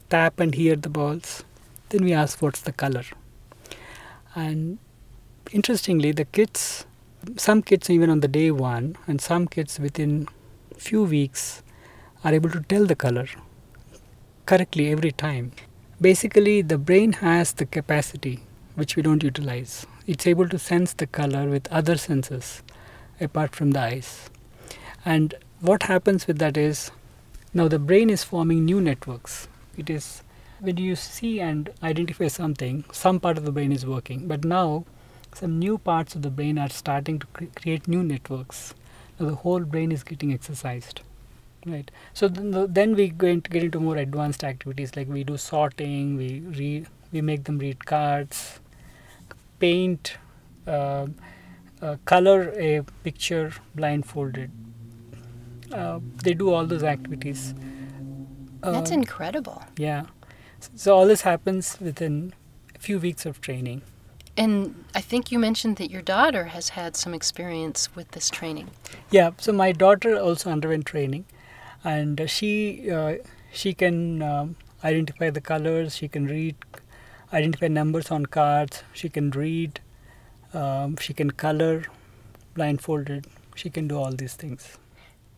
tap 0.09 0.41
and 0.41 0.55
hear 0.55 0.77
the 0.77 0.89
balls 0.89 1.45
then 1.91 2.05
we 2.05 2.13
ask 2.13 2.41
what's 2.43 2.61
the 2.61 2.73
color. 2.73 3.05
And 4.35 4.79
interestingly, 5.53 6.13
the 6.13 6.25
kids, 6.25 6.87
some 7.37 7.63
kids 7.63 7.91
even 7.91 8.11
on 8.11 8.21
the 8.21 8.29
day 8.29 8.51
one, 8.51 8.97
and 9.07 9.21
some 9.21 9.47
kids 9.47 9.79
within 9.79 10.29
few 10.77 11.03
weeks 11.03 11.63
are 12.25 12.33
able 12.33 12.51
to 12.51 12.61
tell 12.61 12.87
the 12.87 12.95
color 12.95 13.27
correctly 14.47 14.91
every 14.91 15.13
time. 15.13 15.53
Basically, 16.01 16.63
the 16.63 16.79
brain 16.79 17.13
has 17.15 17.53
the 17.53 17.67
capacity 17.67 18.41
which 18.75 18.95
we 18.95 19.03
don't 19.03 19.25
utilize. 19.25 19.87
It's 20.07 20.27
able 20.27 20.49
to 20.49 20.59
sense 20.59 20.93
the 20.93 21.07
color 21.07 21.49
with 21.49 21.67
other 21.73 21.97
senses 21.97 22.63
apart 23.21 23.57
from 23.57 23.73
the 23.73 23.81
eyes. 23.81 24.31
And 25.05 25.35
what 25.61 25.83
happens 25.85 26.27
with 26.29 26.39
that 26.39 26.57
is 26.57 26.93
now 27.53 27.67
the 27.67 27.81
brain 27.81 28.09
is 28.09 28.23
forming 28.23 28.65
new 28.65 28.81
networks. 28.81 29.49
It 29.77 29.91
is 29.91 30.23
when 30.61 30.77
you 30.77 30.97
see 30.97 31.41
and 31.41 31.71
identify 31.83 32.29
something, 32.29 32.85
some 32.93 33.21
part 33.21 33.39
of 33.39 33.45
the 33.45 33.53
brain 33.53 33.73
is 33.73 33.87
working, 33.87 34.27
but 34.27 34.45
now 34.45 34.85
some 35.35 35.59
new 35.59 35.79
parts 35.79 36.15
of 36.15 36.23
the 36.23 36.31
brain 36.31 36.59
are 36.59 36.69
starting 36.69 37.19
to 37.19 37.27
cre- 37.29 37.45
create 37.55 37.87
new 37.87 38.03
networks. 38.03 38.75
Now 39.19 39.27
the 39.27 39.35
whole 39.37 39.61
brain 39.61 39.93
is 39.93 40.03
getting 40.03 40.33
exercised, 40.33 41.01
right? 41.67 41.91
So 42.15 42.29
then, 42.29 42.51
the, 42.51 42.67
then 42.67 42.95
we 42.95 43.09
going 43.09 43.43
to 43.43 43.51
get 43.51 43.63
into 43.63 43.81
more 43.81 43.97
advanced 43.97 44.45
activities 44.45 44.97
like 44.97 45.09
we 45.09 45.25
do 45.25 45.37
sorting, 45.37 46.17
we 46.17 46.41
read, 46.41 46.87
we 47.13 47.21
make 47.21 47.45
them 47.45 47.59
read 47.59 47.85
cards, 47.87 48.61
paint, 49.61 50.17
uh, 50.67 51.07
uh, 51.81 51.97
color 52.05 52.53
a 52.59 52.83
picture 53.05 53.53
blindfolded. 53.75 54.51
Uh, 55.73 56.01
they 56.23 56.35
do 56.35 56.53
all 56.53 56.67
those 56.67 56.83
activities. 56.83 57.55
That's 58.63 58.91
um, 58.91 58.99
incredible. 58.99 59.63
Yeah. 59.77 60.07
So 60.75 60.95
all 60.95 61.07
this 61.07 61.23
happens 61.23 61.79
within 61.81 62.35
a 62.75 62.79
few 62.79 62.99
weeks 62.99 63.27
of 63.27 63.41
training. 63.41 63.83
And 64.37 64.85
I 64.95 65.01
think 65.01 65.33
you 65.33 65.39
mentioned 65.39 65.77
that 65.77 65.91
your 65.91 66.03
daughter 66.03 66.45
has 66.45 66.71
had 66.71 66.97
some 66.97 67.13
experience 67.13 67.95
with 67.97 68.13
this 68.13 68.31
training. 68.31 68.71
Yeah, 69.11 69.31
so 69.39 69.53
my 69.53 69.73
daughter 69.73 70.17
also 70.17 70.51
underwent 70.51 70.87
training, 70.87 71.25
and 71.83 72.31
she 72.31 72.91
uh, 72.91 73.17
she 73.53 73.75
can 73.75 74.23
um, 74.23 74.57
identify 74.85 75.31
the 75.31 75.41
colors. 75.41 75.97
She 75.97 76.07
can 76.07 76.27
read, 76.27 76.55
identify 77.33 77.67
numbers 77.67 78.13
on 78.13 78.27
cards. 78.27 78.85
She 78.93 79.09
can 79.09 79.31
read. 79.31 79.81
Um, 80.55 80.97
she 80.97 81.13
can 81.13 81.33
color, 81.33 81.85
blindfolded. 82.55 83.27
She 83.57 83.71
can 83.71 83.89
do 83.89 83.99
all 83.99 84.13
these 84.13 84.35
things 84.35 84.79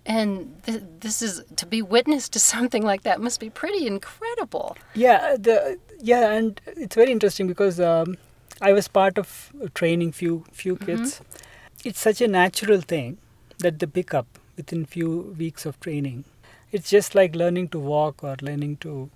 and 0.07 0.62
th- 0.64 0.83
this 1.00 1.21
is 1.23 1.42
to 1.57 1.66
be 1.66 1.83
witness 1.83 2.28
to 2.28 2.38
something 2.38 2.83
like 2.83 3.02
that 3.02 3.21
must 3.21 3.40
be 3.40 3.50
pretty 3.50 3.87
incredible 3.87 4.76
yeah 4.95 5.37
the 5.37 5.78
yeah 6.00 6.33
and 6.33 6.61
it's 6.66 6.97
very 6.97 7.12
interesting 7.12 7.47
because 7.47 7.78
um, 7.80 8.16
i 8.61 8.73
was 8.73 8.88
part 8.88 9.19
of 9.19 9.52
training 9.75 10.12
few 10.12 10.45
few 10.52 10.75
mm-hmm. 10.75 10.87
kids 10.87 11.14
mm-hmm. 11.14 11.88
it's 11.88 12.00
such 12.00 12.21
a 12.21 12.28
natural 12.28 12.80
thing 12.80 13.19
that 13.59 13.78
they 13.78 13.87
pick 13.87 14.14
up 14.14 14.26
within 14.57 14.85
few 14.85 15.35
weeks 15.38 15.66
of 15.66 15.78
training 15.80 16.25
it's 16.73 16.88
just 16.88 17.14
like 17.14 17.35
learning 17.35 17.69
to 17.69 17.78
walk 17.78 18.25
or 18.25 18.37
learning 18.40 18.76
to 18.76 19.11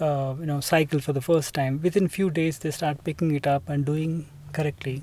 uh, 0.00 0.34
you 0.40 0.46
know 0.46 0.60
cycle 0.60 1.00
for 1.00 1.12
the 1.12 1.20
first 1.20 1.54
time 1.54 1.80
within 1.82 2.08
few 2.08 2.30
days 2.30 2.58
they 2.60 2.70
start 2.70 3.04
picking 3.04 3.34
it 3.34 3.46
up 3.46 3.68
and 3.68 3.84
doing 3.84 4.26
correctly 4.52 5.02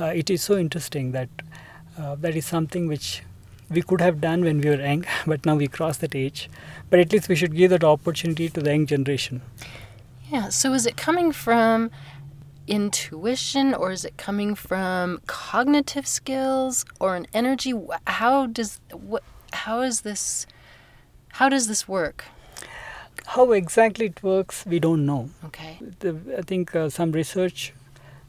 uh, 0.00 0.06
it 0.06 0.30
is 0.30 0.42
so 0.42 0.56
interesting 0.56 1.12
that 1.12 1.28
uh, 1.98 2.14
that 2.16 2.34
is 2.34 2.46
something 2.46 2.88
which 2.88 3.22
we 3.72 3.82
could 3.82 4.00
have 4.00 4.20
done 4.20 4.44
when 4.44 4.60
we 4.60 4.68
were 4.70 4.80
young, 4.80 5.04
but 5.26 5.44
now 5.46 5.56
we 5.56 5.68
crossed 5.68 6.00
that 6.00 6.14
age. 6.14 6.48
But 6.90 7.00
at 7.00 7.12
least 7.12 7.28
we 7.28 7.34
should 7.34 7.54
give 7.56 7.70
that 7.70 7.84
opportunity 7.84 8.48
to 8.48 8.60
the 8.60 8.70
young 8.70 8.86
generation. 8.86 9.42
Yeah. 10.30 10.48
So 10.48 10.72
is 10.72 10.86
it 10.86 10.96
coming 10.96 11.32
from 11.32 11.90
intuition 12.66 13.74
or 13.74 13.90
is 13.90 14.04
it 14.04 14.16
coming 14.16 14.54
from 14.54 15.20
cognitive 15.26 16.06
skills 16.06 16.84
or 17.00 17.16
an 17.16 17.26
energy? 17.34 17.74
How 18.06 18.46
does 18.46 18.80
what? 18.92 19.22
How 19.52 19.82
is 19.82 20.02
this? 20.02 20.46
How 21.32 21.48
does 21.48 21.66
this 21.66 21.88
work? 21.88 22.24
How 23.26 23.52
exactly 23.52 24.06
it 24.06 24.22
works, 24.22 24.64
we 24.66 24.78
don't 24.80 25.06
know. 25.06 25.30
Okay. 25.44 25.78
The, 26.00 26.16
I 26.38 26.42
think 26.42 26.74
uh, 26.74 26.90
some 26.90 27.12
research 27.12 27.72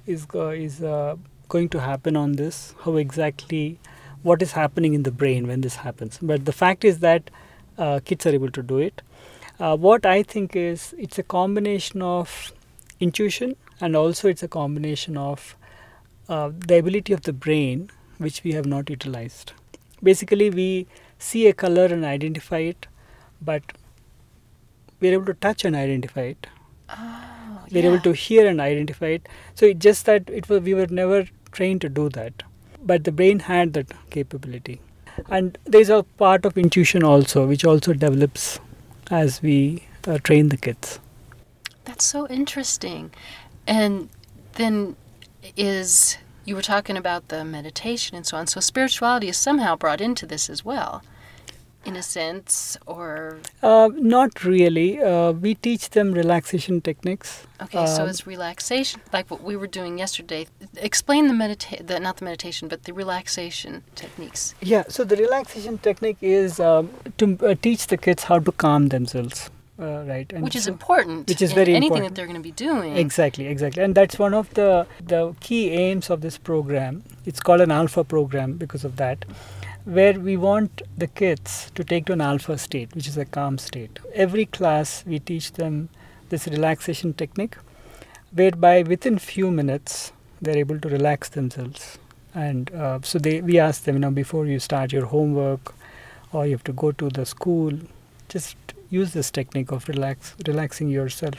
is 0.05 0.27
uh, 0.33 0.47
is 0.49 0.83
uh, 0.83 1.15
going 1.49 1.69
to 1.69 1.79
happen 1.79 2.15
on 2.15 2.33
this. 2.33 2.75
How 2.83 2.97
exactly, 2.97 3.79
what 4.23 4.41
is 4.41 4.53
happening 4.53 4.93
in 4.93 5.03
the 5.03 5.11
brain 5.11 5.47
when 5.47 5.61
this 5.61 5.75
happens? 5.77 6.19
But 6.21 6.45
the 6.45 6.53
fact 6.53 6.83
is 6.83 6.99
that 6.99 7.29
uh, 7.77 7.99
kids 8.03 8.25
are 8.25 8.29
able 8.29 8.51
to 8.51 8.63
do 8.63 8.79
it. 8.79 9.01
Uh, 9.59 9.77
what 9.77 10.05
I 10.05 10.23
think 10.23 10.55
is 10.55 10.95
it's 10.97 11.19
a 11.19 11.23
combination 11.23 12.01
of 12.01 12.53
intuition 12.99 13.55
and 13.79 13.95
also 13.95 14.29
it's 14.29 14.43
a 14.43 14.47
combination 14.47 15.17
of 15.17 15.55
uh, 16.29 16.51
the 16.67 16.77
ability 16.79 17.13
of 17.13 17.21
the 17.21 17.33
brain 17.33 17.89
which 18.17 18.43
we 18.43 18.53
have 18.53 18.65
not 18.65 18.89
utilized. 18.89 19.53
Basically, 20.01 20.49
we 20.49 20.87
see 21.17 21.47
a 21.47 21.53
color 21.53 21.85
and 21.85 22.05
identify 22.05 22.59
it, 22.59 22.87
but 23.41 23.63
we're 24.99 25.13
able 25.13 25.25
to 25.25 25.33
touch 25.33 25.65
and 25.65 25.75
identify 25.75 26.21
it. 26.21 26.47
we're 27.71 27.85
able 27.85 27.99
to 28.01 28.13
hear 28.13 28.47
and 28.47 28.61
identify 28.61 29.07
it. 29.07 29.27
So 29.55 29.65
it's 29.65 29.79
just 29.79 30.05
that 30.05 30.29
it 30.29 30.49
was 30.49 30.61
we 30.61 30.73
were 30.73 30.87
never 30.87 31.25
trained 31.51 31.81
to 31.81 31.89
do 31.89 32.09
that, 32.09 32.43
but 32.85 33.03
the 33.03 33.11
brain 33.11 33.39
had 33.39 33.73
that 33.73 33.87
capability. 34.09 34.81
And 35.29 35.57
there's 35.65 35.89
a 35.89 36.03
part 36.03 36.45
of 36.45 36.57
intuition 36.57 37.03
also, 37.03 37.45
which 37.47 37.65
also 37.65 37.93
develops 37.93 38.59
as 39.11 39.41
we 39.41 39.83
uh, 40.07 40.17
train 40.19 40.49
the 40.49 40.57
kids. 40.57 40.99
That's 41.85 42.05
so 42.05 42.27
interesting. 42.27 43.11
And 43.67 44.09
then 44.53 44.95
is 45.55 46.17
you 46.45 46.55
were 46.55 46.61
talking 46.61 46.97
about 46.97 47.27
the 47.29 47.45
meditation 47.45 48.15
and 48.15 48.25
so 48.25 48.37
on. 48.37 48.47
So 48.47 48.59
spirituality 48.59 49.29
is 49.29 49.37
somehow 49.37 49.75
brought 49.75 50.01
into 50.01 50.25
this 50.25 50.49
as 50.49 50.65
well, 50.65 51.03
in 51.85 51.95
a 51.95 52.01
sense, 52.03 52.77
or 52.85 53.37
Uh, 53.61 53.89
not 53.93 54.43
really. 54.43 55.01
Uh, 55.01 55.31
we 55.33 55.53
teach 55.55 55.89
them 55.89 56.13
relaxation 56.13 56.81
techniques. 56.81 57.45
okay. 57.61 57.85
so 57.85 58.03
Um, 58.03 58.09
it's 58.09 58.25
relaxation, 58.27 59.01
like 59.11 59.29
what 59.31 59.41
we 59.43 59.55
were 59.55 59.67
doing 59.79 59.99
yesterday. 59.99 60.47
Explain 60.77 61.27
the 61.27 61.33
medita- 61.33 61.99
not 62.01 62.17
the 62.17 62.25
meditation, 62.25 62.67
but 62.69 62.83
the 62.83 62.93
relaxation 62.93 63.83
techniques. 63.95 64.55
Yeah, 64.61 64.83
so 64.87 65.03
the 65.03 65.15
relaxation 65.15 65.77
technique 65.77 66.17
is 66.21 66.59
um, 66.59 66.89
to 67.17 67.25
uh, 67.41 67.55
teach 67.61 67.87
the 67.87 67.97
kids 67.97 68.23
how 68.23 68.39
to 68.39 68.51
calm 68.53 68.87
themselves, 68.89 69.49
uh, 69.79 70.03
right? 70.07 70.31
And 70.33 70.43
which 70.43 70.55
is 70.55 70.63
so- 70.65 70.71
important. 70.71 71.27
which 71.27 71.41
is 71.41 71.51
very 71.53 71.73
anything 71.75 71.83
important. 72.03 72.07
that 72.09 72.15
they're 72.15 72.31
going 72.33 72.41
to 72.43 72.49
be 72.51 72.57
doing. 72.69 72.95
Exactly, 72.97 73.47
exactly, 73.47 73.83
and 73.83 73.93
that's 73.95 74.17
one 74.17 74.33
of 74.33 74.53
the 74.59 74.85
the 75.13 75.33
key 75.41 75.63
aims 75.71 76.09
of 76.09 76.21
this 76.21 76.37
program. 76.37 77.03
It's 77.25 77.41
called 77.41 77.61
an 77.61 77.71
alpha 77.71 78.03
program 78.03 78.53
because 78.63 78.83
of 78.87 78.95
that, 79.03 79.25
where 79.85 80.19
we 80.19 80.37
want 80.37 80.81
the 80.97 81.07
kids 81.07 81.71
to 81.75 81.83
take 81.83 82.05
to 82.05 82.13
an 82.13 82.21
alpha 82.21 82.57
state, 82.57 82.93
which 82.95 83.07
is 83.07 83.17
a 83.17 83.25
calm 83.25 83.57
state. 83.57 83.99
Every 84.13 84.45
class 84.45 85.03
we 85.05 85.19
teach 85.19 85.53
them 85.53 85.89
this 86.29 86.47
relaxation 86.47 87.13
technique, 87.13 87.57
whereby 88.33 88.81
within 88.83 89.19
few 89.19 89.51
minutes 89.51 90.11
they're 90.41 90.57
able 90.57 90.79
to 90.79 90.89
relax 90.89 91.29
themselves, 91.29 91.97
and 92.33 92.73
uh, 92.73 92.99
so 93.03 93.19
they 93.19 93.41
we 93.41 93.59
ask 93.59 93.83
them, 93.83 93.95
you 93.95 93.99
know, 93.99 94.11
before 94.11 94.45
you 94.45 94.59
start 94.59 94.91
your 94.91 95.05
homework, 95.05 95.73
or 96.31 96.45
you 96.45 96.51
have 96.53 96.63
to 96.65 96.73
go 96.73 96.91
to 96.93 97.09
the 97.09 97.25
school, 97.25 97.71
just 98.29 98.57
use 98.89 99.13
this 99.13 99.31
technique 99.31 99.71
of 99.71 99.87
relax 99.87 100.35
relaxing 100.47 100.87
yourself 100.89 101.35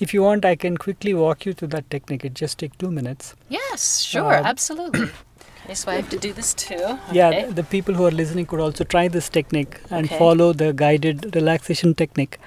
if 0.00 0.14
you 0.14 0.22
want, 0.22 0.44
I 0.46 0.56
can 0.56 0.78
quickly 0.78 1.12
walk 1.12 1.44
you 1.44 1.52
through 1.52 1.68
that 1.68 1.90
technique. 1.90 2.24
It 2.24 2.32
just 2.34 2.58
takes 2.58 2.76
two 2.78 2.90
minutes. 2.90 3.34
Yes, 3.50 4.00
sure, 4.00 4.34
Um, 4.34 4.46
absolutely. 4.46 5.10
okay, 5.64 5.74
so 5.74 5.90
I 5.90 5.94
have 5.96 6.08
to 6.10 6.18
do 6.18 6.32
this 6.32 6.54
too. 6.54 6.98
Yeah, 7.12 7.28
Okay. 7.28 7.42
th- 7.42 7.54
the 7.54 7.64
people 7.64 7.94
who 7.94 8.06
are 8.06 8.10
listening 8.10 8.46
could 8.46 8.60
also 8.60 8.84
try 8.84 9.08
this 9.08 9.28
technique 9.28 9.80
and 9.90 10.06
Okay. 10.06 10.18
follow 10.18 10.52
the 10.52 10.72
guided 10.72 11.34
relaxation 11.34 11.94
technique 11.94 12.38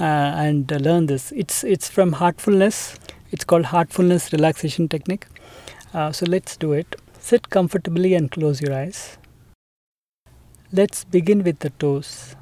uh, 0.00 0.04
and 0.46 0.72
uh, 0.72 0.76
learn 0.76 1.06
this. 1.06 1.32
It's 1.32 1.62
it's 1.64 1.88
from 1.88 2.12
Heartfulness. 2.22 2.80
It's 3.32 3.44
called 3.44 3.66
Heartfulness 3.74 4.32
Relaxation 4.32 4.88
Technique. 4.88 5.26
Uh, 5.94 6.12
so 6.12 6.26
let's 6.26 6.56
do 6.56 6.72
it. 6.72 6.96
Sit 7.18 7.48
comfortably 7.50 8.14
and 8.14 8.30
close 8.30 8.60
your 8.60 8.74
eyes. 8.74 9.18
Let's 10.72 11.04
begin 11.04 11.42
with 11.42 11.58
the 11.60 11.70
toes. 11.84 12.36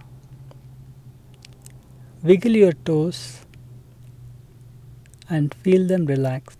Wiggle 2.22 2.52
your 2.56 2.72
toes 2.72 3.22
and 5.28 5.54
feel 5.54 5.86
them 5.86 6.06
relax. 6.06 6.56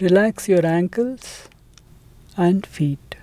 Relax 0.00 0.48
your 0.48 0.64
ankles 0.64 1.48
and 2.36 2.64
feet. 2.64 3.16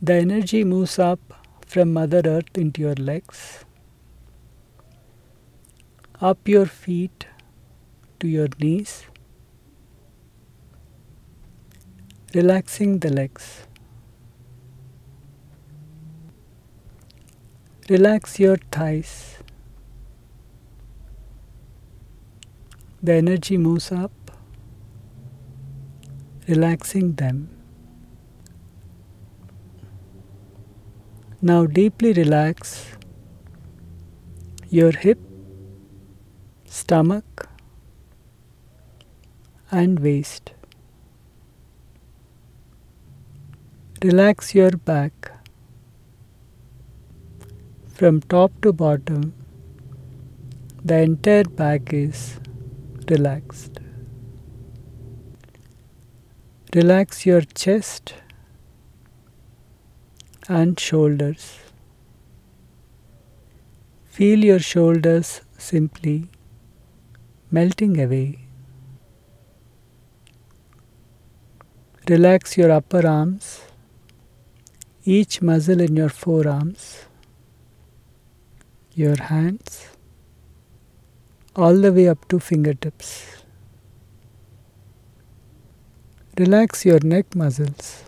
The 0.00 0.14
energy 0.14 0.62
moves 0.62 0.96
up 0.96 1.18
from 1.66 1.92
Mother 1.92 2.22
Earth 2.24 2.56
into 2.56 2.82
your 2.82 2.94
legs, 2.94 3.64
up 6.20 6.46
your 6.46 6.66
feet 6.66 7.26
to 8.20 8.28
your 8.28 8.46
knees, 8.60 9.06
relaxing 12.32 13.00
the 13.00 13.10
legs. 13.10 13.66
Relax 17.88 18.38
your 18.38 18.56
thighs. 18.70 19.38
The 23.02 23.14
energy 23.14 23.56
moves 23.56 23.90
up, 23.90 24.12
relaxing 26.52 27.12
them. 27.24 27.42
Now 31.50 31.60
deeply 31.66 32.12
relax 32.12 32.72
your 34.78 34.92
hip, 35.04 35.18
stomach, 36.64 37.48
and 39.80 40.00
waist. 40.00 40.52
Relax 44.04 44.54
your 44.54 44.72
back 44.92 45.30
from 48.00 48.20
top 48.36 48.50
to 48.62 48.72
bottom. 48.72 49.32
The 50.84 50.98
entire 51.10 51.44
back 51.62 51.92
is 51.92 52.40
relaxed. 53.08 53.81
Relax 56.74 57.26
your 57.26 57.42
chest 57.42 58.14
and 60.48 60.80
shoulders. 60.80 61.58
Feel 64.06 64.42
your 64.42 64.58
shoulders 64.58 65.42
simply 65.58 66.30
melting 67.50 68.00
away. 68.00 68.38
Relax 72.08 72.56
your 72.56 72.70
upper 72.70 73.06
arms, 73.06 73.60
each 75.04 75.42
muscle 75.42 75.78
in 75.78 75.94
your 75.94 76.08
forearms, 76.08 77.04
your 78.94 79.16
hands, 79.16 79.88
all 81.54 81.76
the 81.76 81.92
way 81.92 82.08
up 82.08 82.26
to 82.28 82.40
fingertips. 82.40 83.41
Relax 86.38 86.86
your 86.86 86.98
neck 87.00 87.36
muscles. 87.36 88.04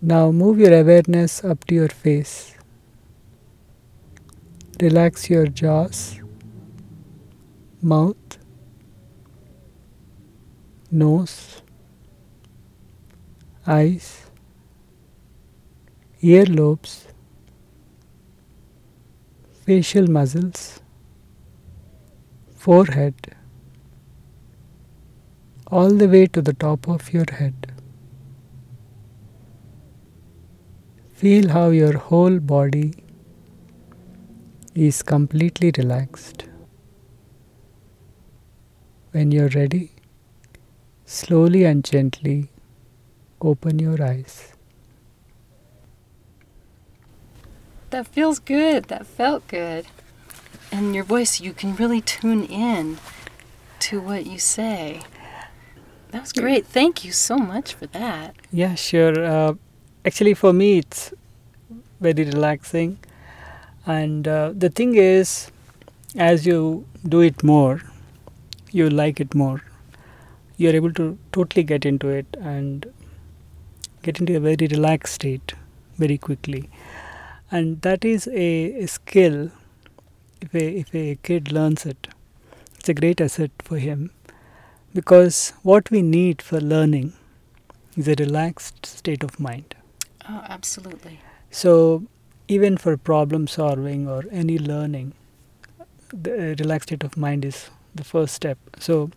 Now 0.00 0.32
move 0.32 0.58
your 0.58 0.76
awareness 0.76 1.44
up 1.44 1.64
to 1.66 1.74
your 1.76 1.88
face. 1.88 2.56
Relax 4.80 5.30
your 5.30 5.46
jaws, 5.46 6.18
mouth, 7.80 8.38
nose, 10.90 11.62
eyes, 13.64 14.22
earlobes, 16.20 17.06
facial 19.64 20.10
muscles, 20.10 20.80
forehead, 22.56 23.36
all 25.72 25.90
the 26.02 26.08
way 26.14 26.26
to 26.26 26.42
the 26.48 26.54
top 26.64 26.88
of 26.94 27.12
your 27.12 27.24
head. 27.38 27.72
Feel 31.22 31.48
how 31.48 31.66
your 31.70 31.96
whole 31.96 32.38
body 32.38 32.94
is 34.74 35.02
completely 35.02 35.72
relaxed. 35.76 36.44
When 39.10 39.32
you're 39.32 39.54
ready, 39.60 39.92
slowly 41.04 41.64
and 41.64 41.84
gently 41.84 42.50
open 43.40 43.78
your 43.78 44.02
eyes. 44.02 44.52
that 47.92 48.08
feels 48.08 48.38
good. 48.38 48.84
That 48.84 49.06
felt 49.06 49.46
good. 49.46 49.86
And 50.72 50.94
your 50.94 51.04
voice, 51.04 51.40
you 51.40 51.52
can 51.52 51.76
really 51.76 52.00
tune 52.00 52.44
in 52.44 52.98
to 53.80 54.00
what 54.00 54.26
you 54.26 54.38
say. 54.38 55.02
That 56.12 56.20
was 56.20 56.32
great. 56.34 56.66
Thank 56.66 57.06
you 57.06 57.12
so 57.12 57.38
much 57.38 57.72
for 57.72 57.86
that. 57.86 58.36
Yeah, 58.52 58.74
sure. 58.74 59.24
Uh, 59.24 59.54
actually, 60.04 60.34
for 60.34 60.52
me, 60.52 60.78
it's 60.78 61.14
very 62.00 62.24
relaxing. 62.24 62.98
And 63.86 64.28
uh, 64.28 64.52
the 64.54 64.68
thing 64.68 64.94
is, 64.94 65.50
as 66.14 66.46
you 66.46 66.86
do 67.08 67.22
it 67.22 67.42
more, 67.42 67.80
you 68.72 68.90
like 68.90 69.20
it 69.20 69.34
more. 69.34 69.62
You're 70.58 70.76
able 70.76 70.92
to 70.92 71.18
totally 71.32 71.62
get 71.62 71.86
into 71.86 72.08
it 72.08 72.26
and 72.38 72.92
get 74.02 74.20
into 74.20 74.36
a 74.36 74.40
very 74.40 74.66
relaxed 74.66 75.14
state 75.14 75.54
very 75.96 76.18
quickly. 76.18 76.68
And 77.50 77.80
that 77.80 78.04
is 78.04 78.26
a, 78.28 78.82
a 78.82 78.86
skill. 78.86 79.50
If 80.42 80.54
a, 80.54 80.78
if 80.80 80.94
a 80.94 81.14
kid 81.22 81.52
learns 81.52 81.86
it, 81.86 82.08
it's 82.78 82.90
a 82.90 82.94
great 82.94 83.18
asset 83.18 83.50
for 83.64 83.78
him 83.78 84.10
because 84.94 85.52
what 85.62 85.90
we 85.90 86.02
need 86.02 86.42
for 86.42 86.60
learning 86.60 87.12
is 87.96 88.08
a 88.08 88.14
relaxed 88.14 88.86
state 88.86 89.22
of 89.22 89.38
mind. 89.40 89.74
Oh, 90.28 90.44
absolutely. 90.48 91.20
So, 91.50 92.04
even 92.48 92.76
for 92.76 92.96
problem 92.96 93.46
solving 93.46 94.08
or 94.08 94.24
any 94.30 94.58
learning, 94.58 95.14
the 96.12 96.56
relaxed 96.58 96.88
state 96.88 97.04
of 97.04 97.16
mind 97.16 97.44
is 97.44 97.70
the 97.94 98.04
first 98.04 98.34
step. 98.34 98.58
So, 98.78 99.10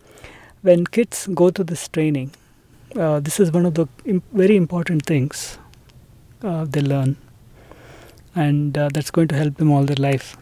when 0.62 0.86
kids 0.86 1.26
go 1.34 1.50
to 1.50 1.64
this 1.64 1.86
training, 1.88 2.32
uh, 2.96 3.20
this 3.20 3.38
is 3.40 3.52
one 3.52 3.66
of 3.66 3.74
the 3.74 3.86
Im- 4.04 4.22
very 4.32 4.56
important 4.56 5.04
things 5.04 5.58
uh, 6.42 6.64
they 6.64 6.80
learn, 6.80 7.16
and 8.34 8.76
uh, 8.76 8.88
that's 8.92 9.10
going 9.10 9.28
to 9.28 9.34
help 9.36 9.56
them 9.56 9.70
all 9.70 9.84
their 9.84 9.96
life. 9.96 10.36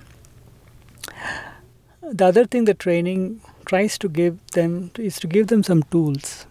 The 2.03 2.27
other 2.27 2.45
thing 2.45 2.65
the 2.65 2.75
training 2.75 3.41
tries 3.65 3.99
to 3.99 4.09
give 4.09 4.39
them 4.53 4.91
is 4.99 5.19
to 5.21 5.27
give 5.27 5.47
them 5.49 5.63
some 5.63 5.83
tools 5.85 6.47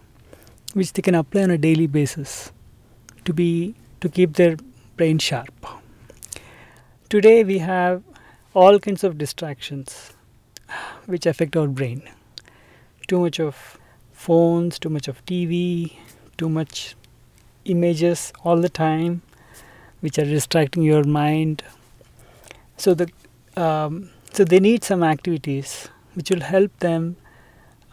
which 0.72 0.92
they 0.92 1.02
can 1.02 1.14
apply 1.14 1.42
on 1.44 1.50
a 1.50 1.58
daily 1.58 1.86
basis 1.86 2.52
to 3.24 3.32
be 3.32 3.74
to 4.00 4.08
keep 4.08 4.34
their 4.34 4.56
brain 4.96 5.18
sharp. 5.18 5.66
Today 7.08 7.44
we 7.44 7.58
have 7.58 8.02
all 8.54 8.78
kinds 8.78 9.04
of 9.04 9.18
distractions 9.18 10.12
which 11.06 11.26
affect 11.26 11.56
our 11.56 11.68
brain. 11.68 12.02
Too 13.08 13.20
much 13.20 13.38
of 13.40 13.78
phones, 14.12 14.78
too 14.78 14.88
much 14.88 15.08
of 15.08 15.24
TV, 15.26 15.96
too 16.36 16.48
much 16.48 16.96
images 17.64 18.32
all 18.44 18.56
the 18.60 18.68
time 18.68 19.22
which 20.00 20.18
are 20.18 20.24
distracting 20.24 20.82
your 20.82 21.04
mind. 21.04 21.62
So 22.76 22.94
the 22.94 23.08
um, 23.56 24.10
so 24.32 24.44
they 24.44 24.58
need 24.58 24.82
some 24.82 25.02
activities 25.04 25.88
which 26.14 26.30
will 26.30 26.40
help 26.40 26.76
them 26.78 27.16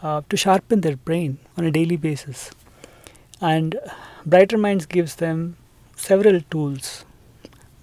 uh, 0.02 0.22
to 0.28 0.36
sharpen 0.36 0.80
their 0.80 0.96
brain 0.96 1.38
on 1.56 1.64
a 1.64 1.70
daily 1.70 1.96
basis. 1.96 2.50
And 3.40 3.78
Brighter 4.24 4.58
Minds 4.58 4.86
gives 4.86 5.16
them 5.16 5.56
several 5.96 6.40
tools 6.50 7.04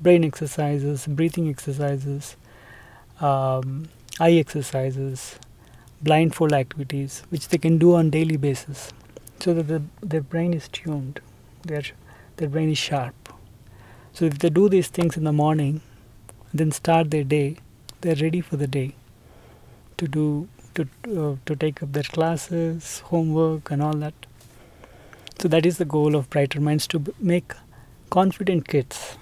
brain 0.01 0.23
exercises, 0.23 1.05
breathing 1.07 1.49
exercises, 1.49 2.37
um, 3.19 3.89
eye 4.17 4.31
exercises, 4.31 5.37
blindfold 6.01 6.53
activities, 6.53 7.23
which 7.29 7.49
they 7.49 7.57
can 7.57 7.77
do 7.77 7.95
on 7.95 8.09
daily 8.09 8.37
basis, 8.37 8.93
so 9.41 9.53
that 9.53 9.67
the, 9.67 9.81
their 10.01 10.21
brain 10.21 10.53
is 10.53 10.69
tuned, 10.69 11.19
their 11.63 11.81
their 12.37 12.47
brain 12.47 12.69
is 12.69 12.77
sharp. 12.77 13.33
So 14.13 14.23
if 14.25 14.39
they 14.39 14.49
do 14.49 14.69
these 14.69 14.87
things 14.87 15.17
in 15.17 15.25
the 15.25 15.33
morning, 15.33 15.81
then 16.53 16.71
start 16.71 17.11
their 17.11 17.25
day, 17.25 17.57
they're 17.99 18.15
ready 18.15 18.39
for 18.39 18.55
the 18.55 18.67
day 18.67 18.95
to 19.99 20.07
do 20.07 20.25
to 20.75 20.87
uh, 21.21 21.35
to 21.45 21.55
take 21.55 21.83
up 21.83 21.93
their 21.93 22.09
classes, 22.15 22.99
homework, 23.11 23.71
and 23.71 23.81
all 23.81 23.93
that. 24.05 24.25
So 25.39 25.47
that 25.47 25.65
is 25.65 25.77
the 25.77 25.85
goal 25.85 26.15
of 26.15 26.29
Brighter 26.29 26.59
Minds 26.59 26.87
to 26.87 26.99
b- 26.99 27.13
make 27.19 27.53
confident 28.09 28.67
kids 28.67 29.17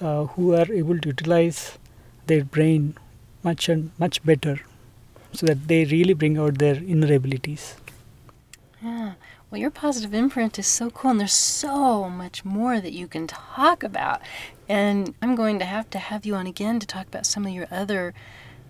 uh, 0.00 0.24
who 0.24 0.54
are 0.54 0.70
able 0.72 0.98
to 0.98 1.08
utilize 1.10 1.78
their 2.26 2.44
brain 2.44 2.94
much 3.42 3.68
and 3.68 3.90
much 3.98 4.22
better, 4.24 4.60
so 5.32 5.46
that 5.46 5.68
they 5.68 5.84
really 5.84 6.14
bring 6.14 6.38
out 6.38 6.58
their 6.58 6.76
inner 6.76 7.12
abilities. 7.14 7.76
Yeah. 8.82 9.12
Well, 9.50 9.60
your 9.60 9.70
positive 9.70 10.14
imprint 10.14 10.58
is 10.60 10.66
so 10.66 10.90
cool, 10.90 11.10
and 11.10 11.20
there's 11.20 11.32
so 11.32 12.08
much 12.08 12.44
more 12.44 12.80
that 12.80 12.92
you 12.92 13.08
can 13.08 13.26
talk 13.26 13.82
about. 13.82 14.20
And 14.68 15.14
I'm 15.20 15.34
going 15.34 15.58
to 15.58 15.64
have 15.64 15.90
to 15.90 15.98
have 15.98 16.24
you 16.24 16.36
on 16.36 16.46
again 16.46 16.78
to 16.78 16.86
talk 16.86 17.08
about 17.08 17.26
some 17.26 17.44
of 17.44 17.52
your 17.52 17.66
other 17.68 18.14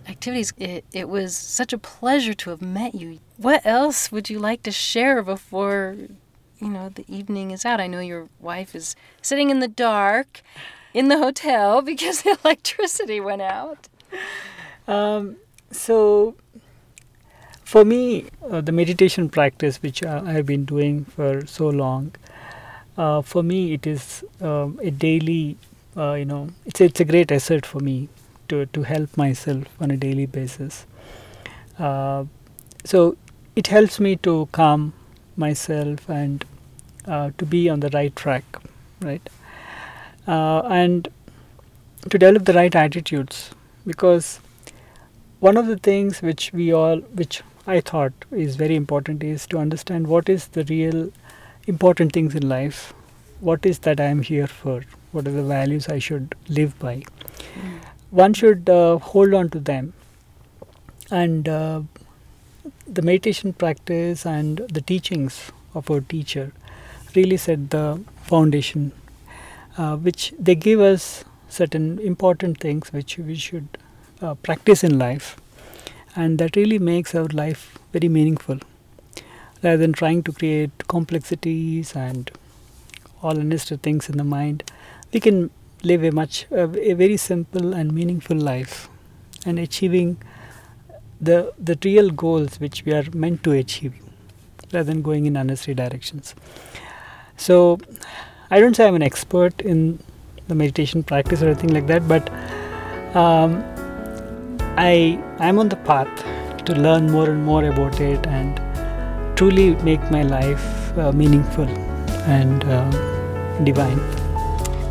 activities. 0.08 0.52
It, 0.56 0.84
it 0.92 1.08
was 1.08 1.36
such 1.36 1.72
a 1.72 1.78
pleasure 1.78 2.34
to 2.34 2.50
have 2.50 2.62
met 2.62 2.94
you. 2.94 3.20
What 3.36 3.64
else 3.64 4.10
would 4.12 4.30
you 4.30 4.38
like 4.38 4.62
to 4.64 4.72
share 4.72 5.22
before, 5.22 5.96
you 6.58 6.68
know, 6.68 6.88
the 6.88 7.04
evening 7.08 7.50
is 7.50 7.64
out? 7.64 7.80
I 7.80 7.86
know 7.86 8.00
your 8.00 8.28
wife 8.40 8.74
is 8.74 8.96
sitting 9.22 9.50
in 9.50 9.60
the 9.60 9.68
dark 9.68 10.42
in 10.94 11.08
the 11.08 11.18
hotel 11.18 11.82
because 11.90 12.22
the 12.22 12.38
electricity 12.44 13.20
went 13.20 13.42
out. 13.42 13.88
Um, 14.88 15.36
so, 15.70 16.34
for 17.64 17.84
me, 17.84 18.26
uh, 18.50 18.60
the 18.60 18.72
meditation 18.72 19.28
practice, 19.28 19.80
which 19.82 20.04
I 20.04 20.32
have 20.32 20.46
been 20.46 20.64
doing 20.64 21.04
for 21.04 21.46
so 21.46 21.68
long, 21.68 22.12
uh, 22.98 23.22
for 23.22 23.42
me 23.42 23.72
it 23.72 23.86
is 23.86 24.24
um, 24.40 24.80
a 24.82 24.90
daily, 24.90 25.56
uh, 25.96 26.14
you 26.14 26.24
know, 26.24 26.48
it's 26.66 26.80
it's 26.80 27.00
a 27.00 27.04
great 27.04 27.30
asset 27.30 27.64
for 27.64 27.78
me 27.78 28.08
to 28.52 28.66
to 28.66 28.82
help 28.82 29.16
myself 29.16 29.80
on 29.80 29.90
a 29.90 29.96
daily 29.96 30.26
basis. 30.26 30.86
Uh, 31.78 32.24
so 32.84 33.16
it 33.56 33.66
helps 33.66 33.98
me 34.00 34.16
to 34.16 34.48
calm 34.52 34.92
myself 35.36 36.08
and 36.08 36.44
uh, 37.06 37.30
to 37.38 37.46
be 37.46 37.68
on 37.68 37.80
the 37.80 37.90
right 37.94 38.14
track, 38.14 38.44
right, 39.00 39.28
uh, 40.26 40.60
and 40.80 41.08
to 42.08 42.18
develop 42.18 42.44
the 42.44 42.52
right 42.52 42.74
attitudes 42.74 43.50
because 43.86 44.40
one 45.40 45.56
of 45.56 45.66
the 45.66 45.76
things 45.76 46.22
which 46.22 46.50
we 46.52 46.72
all 46.72 47.00
which 47.20 47.42
i 47.66 47.80
thought 47.80 48.12
is 48.30 48.56
very 48.56 48.76
important 48.76 49.22
is 49.22 49.46
to 49.46 49.58
understand 49.58 50.06
what 50.06 50.28
is 50.28 50.46
the 50.48 50.64
real 50.64 51.10
important 51.66 52.12
things 52.12 52.34
in 52.34 52.48
life. 52.48 52.92
What 53.40 53.64
is 53.64 53.80
that 53.80 54.00
i 54.00 54.04
am 54.04 54.22
here 54.22 54.46
for? 54.46 54.82
What 55.12 55.26
are 55.26 55.32
the 55.32 55.42
values 55.42 55.88
i 55.88 55.98
should 55.98 56.34
live 56.48 56.78
by 56.78 57.02
one 58.10 58.34
should 58.34 58.68
uh, 58.68 58.98
hold 58.98 59.34
on 59.34 59.50
to 59.50 59.60
them. 59.60 59.92
And 61.10 61.48
uh, 61.48 61.82
the 62.86 63.02
meditation 63.02 63.52
practice 63.52 64.26
and 64.26 64.58
the 64.72 64.80
teachings 64.80 65.50
of 65.74 65.90
our 65.90 66.00
teacher 66.00 66.52
really 67.14 67.36
set 67.36 67.70
the 67.70 68.00
foundation 68.22 68.92
uh, 69.78 69.96
which 69.96 70.32
they 70.38 70.54
give 70.54 70.80
us 70.80 71.24
certain 71.48 71.98
important 72.00 72.58
things 72.58 72.92
which 72.92 73.18
we 73.18 73.34
should 73.34 73.68
uh, 74.22 74.34
practice 74.34 74.84
in 74.84 74.98
life. 74.98 75.36
And 76.16 76.38
that 76.38 76.56
really 76.56 76.78
makes 76.78 77.14
our 77.14 77.28
life 77.28 77.78
very 77.92 78.08
meaningful 78.08 78.58
rather 79.62 79.76
than 79.76 79.92
trying 79.92 80.22
to 80.24 80.32
create 80.32 80.70
complexities 80.88 81.94
and 81.94 82.30
all 83.22 83.38
unnecessary 83.38 83.78
things 83.82 84.08
in 84.08 84.16
the 84.16 84.24
mind. 84.24 84.64
We 85.12 85.20
can 85.20 85.50
live 85.82 86.04
a 86.04 86.10
much 86.10 86.46
a 86.50 86.66
very 86.94 87.16
simple 87.16 87.72
and 87.72 87.92
meaningful 87.92 88.36
life 88.36 88.88
and 89.46 89.58
achieving 89.58 90.16
the 91.20 91.52
the 91.58 91.78
real 91.84 92.10
goals 92.10 92.60
which 92.60 92.84
we 92.84 92.92
are 92.92 93.04
meant 93.14 93.42
to 93.42 93.52
achieve 93.52 93.94
rather 94.72 94.84
than 94.92 95.02
going 95.02 95.26
in 95.26 95.36
unnecessary 95.36 95.74
directions 95.74 96.34
so 97.36 97.78
i 98.50 98.60
don't 98.60 98.76
say 98.76 98.86
i'm 98.86 98.94
an 98.94 99.02
expert 99.02 99.60
in 99.60 99.98
the 100.48 100.54
meditation 100.54 101.02
practice 101.02 101.42
or 101.42 101.46
anything 101.46 101.72
like 101.72 101.86
that 101.86 102.06
but 102.08 102.30
um, 103.14 103.62
I 104.76 105.18
I'm 105.38 105.58
on 105.58 105.68
the 105.68 105.76
path 105.76 106.24
to 106.64 106.74
learn 106.74 107.10
more 107.10 107.28
and 107.28 107.44
more 107.44 107.64
about 107.64 108.00
it 108.00 108.26
and 108.26 108.60
truly 109.36 109.74
make 109.76 110.10
my 110.10 110.22
life 110.22 110.96
uh, 110.98 111.12
meaningful 111.12 111.68
and 112.38 112.64
uh, 112.64 112.90
divine. 113.64 114.29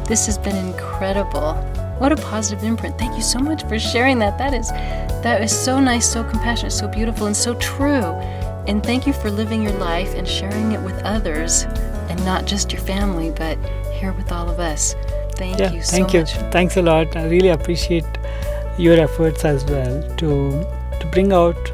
This 0.10 0.26
has 0.26 0.40
been 0.40 0.56
incredible. 0.56 1.54
What 2.00 2.12
a 2.12 2.16
positive 2.16 2.64
imprint. 2.64 2.98
Thank 2.98 3.16
you 3.16 3.22
so 3.22 3.38
much 3.38 3.62
for 3.68 3.78
sharing 3.78 4.18
that. 4.20 4.40
That 4.40 4.56
is 4.56 4.70
that 5.22 5.44
is 5.44 5.58
so 5.58 5.80
nice, 5.80 6.12
so 6.12 6.24
compassionate, 6.24 6.72
so 6.72 6.88
beautiful 6.88 7.28
and 7.28 7.38
so 7.38 7.54
true. 7.56 8.16
And 8.68 8.84
thank 8.84 9.06
you 9.06 9.14
for 9.14 9.30
living 9.30 9.62
your 9.62 9.74
life 9.74 10.16
and 10.16 10.28
sharing 10.28 10.72
it 10.72 10.82
with 10.82 11.00
others 11.04 11.64
and 12.10 12.26
not 12.26 12.48
just 12.48 12.72
your 12.72 12.82
family, 12.82 13.30
but 13.30 13.58
here 14.00 14.12
with 14.14 14.32
all 14.32 14.50
of 14.50 14.60
us. 14.60 14.96
Thank 15.34 15.60
yeah, 15.60 15.72
you 15.72 15.84
so 15.84 15.92
thank 15.92 16.14
you. 16.14 16.22
much. 16.22 16.34
Thanks 16.52 16.78
a 16.78 16.82
lot. 16.82 17.16
I 17.16 17.28
really 17.28 17.50
appreciate 17.50 18.18
your 18.80 19.00
efforts 19.00 19.46
as 19.46 19.64
well 19.66 20.02
to 20.18 20.30
to 21.00 21.08
bring 21.12 21.32
out 21.34 21.72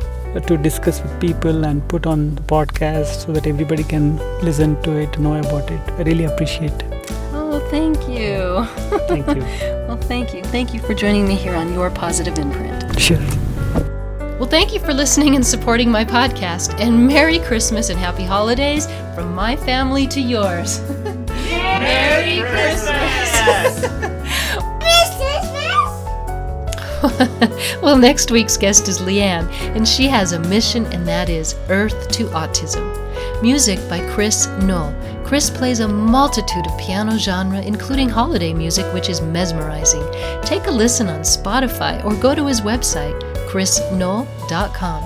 to 0.47 0.57
discuss 0.57 1.01
with 1.01 1.19
people 1.21 1.63
and 1.63 1.87
put 1.87 2.05
on 2.05 2.35
the 2.35 2.41
podcast 2.41 3.25
so 3.25 3.31
that 3.31 3.47
everybody 3.47 3.83
can 3.83 4.17
listen 4.41 4.75
to 4.83 4.97
it, 4.97 5.17
know 5.17 5.35
about 5.35 5.71
it. 5.71 5.79
I 5.91 6.03
really 6.03 6.25
appreciate. 6.25 6.84
It. 7.75 7.95
Thank 7.95 8.19
you. 8.19 8.65
Thank 9.07 9.27
you. 9.27 9.41
Well, 9.43 9.87
Well, 9.87 9.97
thank 9.97 10.33
you. 10.33 10.43
Thank 10.43 10.73
you 10.73 10.79
for 10.79 10.93
joining 10.93 11.27
me 11.27 11.35
here 11.35 11.55
on 11.55 11.73
Your 11.73 11.89
Positive 11.91 12.37
Imprint. 12.39 12.99
Sure. 12.99 13.19
Well, 14.39 14.49
thank 14.49 14.73
you 14.73 14.79
for 14.79 14.93
listening 14.93 15.35
and 15.35 15.45
supporting 15.45 15.89
my 15.91 16.03
podcast. 16.03 16.79
And 16.79 17.07
Merry 17.07 17.39
Christmas 17.39 17.89
and 17.89 17.99
Happy 17.99 18.23
Holidays 18.23 18.87
from 19.13 19.33
my 19.33 19.55
family 19.55 20.07
to 20.07 20.19
yours. 20.19 20.81
Merry 21.49 22.41
Christmas! 22.49 23.85
well, 27.81 27.97
next 27.97 28.31
week's 28.31 28.57
guest 28.57 28.87
is 28.87 28.99
Leanne, 28.99 29.47
and 29.75 29.87
she 29.87 30.07
has 30.07 30.31
a 30.31 30.39
mission, 30.39 30.85
and 30.87 31.07
that 31.07 31.29
is 31.29 31.55
Earth 31.69 32.09
to 32.11 32.25
Autism. 32.29 32.83
Music 33.41 33.77
by 33.87 33.99
Chris 34.11 34.47
Null. 34.63 34.91
Chris 35.25 35.49
plays 35.49 35.79
a 35.79 35.87
multitude 35.87 36.67
of 36.67 36.77
piano 36.77 37.17
genre, 37.17 37.59
including 37.59 38.07
holiday 38.07 38.53
music, 38.53 38.85
which 38.93 39.09
is 39.09 39.21
mesmerizing. 39.21 40.05
Take 40.43 40.67
a 40.67 40.71
listen 40.71 41.07
on 41.07 41.21
Spotify 41.21 42.05
or 42.05 42.13
go 42.21 42.35
to 42.35 42.45
his 42.45 42.61
website, 42.61 43.19
chrisnull.com. 43.49 45.03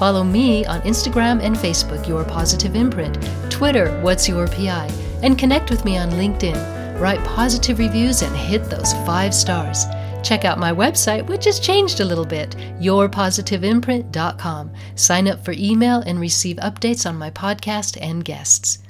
Follow 0.00 0.24
me 0.24 0.66
on 0.66 0.80
Instagram 0.80 1.40
and 1.40 1.54
Facebook, 1.54 2.08
Your 2.08 2.24
Positive 2.24 2.74
Imprint, 2.74 3.16
Twitter, 3.48 3.96
What's 4.00 4.28
Your 4.28 4.48
PI, 4.48 4.90
and 5.22 5.38
connect 5.38 5.70
with 5.70 5.84
me 5.84 5.96
on 5.96 6.10
LinkedIn. 6.10 6.98
Write 7.00 7.22
positive 7.24 7.78
reviews 7.78 8.22
and 8.22 8.34
hit 8.34 8.64
those 8.64 8.92
five 9.06 9.32
stars. 9.32 9.84
Check 10.24 10.44
out 10.44 10.58
my 10.58 10.72
website, 10.72 11.24
which 11.26 11.44
has 11.44 11.60
changed 11.60 12.00
a 12.00 12.04
little 12.04 12.26
bit, 12.26 12.56
yourpositiveimprint.com. 12.80 14.70
Sign 14.96 15.28
up 15.28 15.44
for 15.44 15.54
email 15.56 16.00
and 16.00 16.18
receive 16.18 16.56
updates 16.56 17.08
on 17.08 17.16
my 17.16 17.30
podcast 17.30 17.96
and 18.02 18.24
guests. 18.24 18.80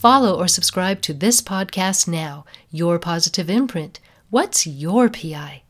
Follow 0.00 0.34
or 0.34 0.48
subscribe 0.48 1.02
to 1.02 1.12
this 1.12 1.42
podcast 1.42 2.08
now, 2.08 2.46
Your 2.70 2.98
Positive 2.98 3.50
Imprint. 3.50 4.00
What's 4.30 4.66
your 4.66 5.10
PI? 5.10 5.60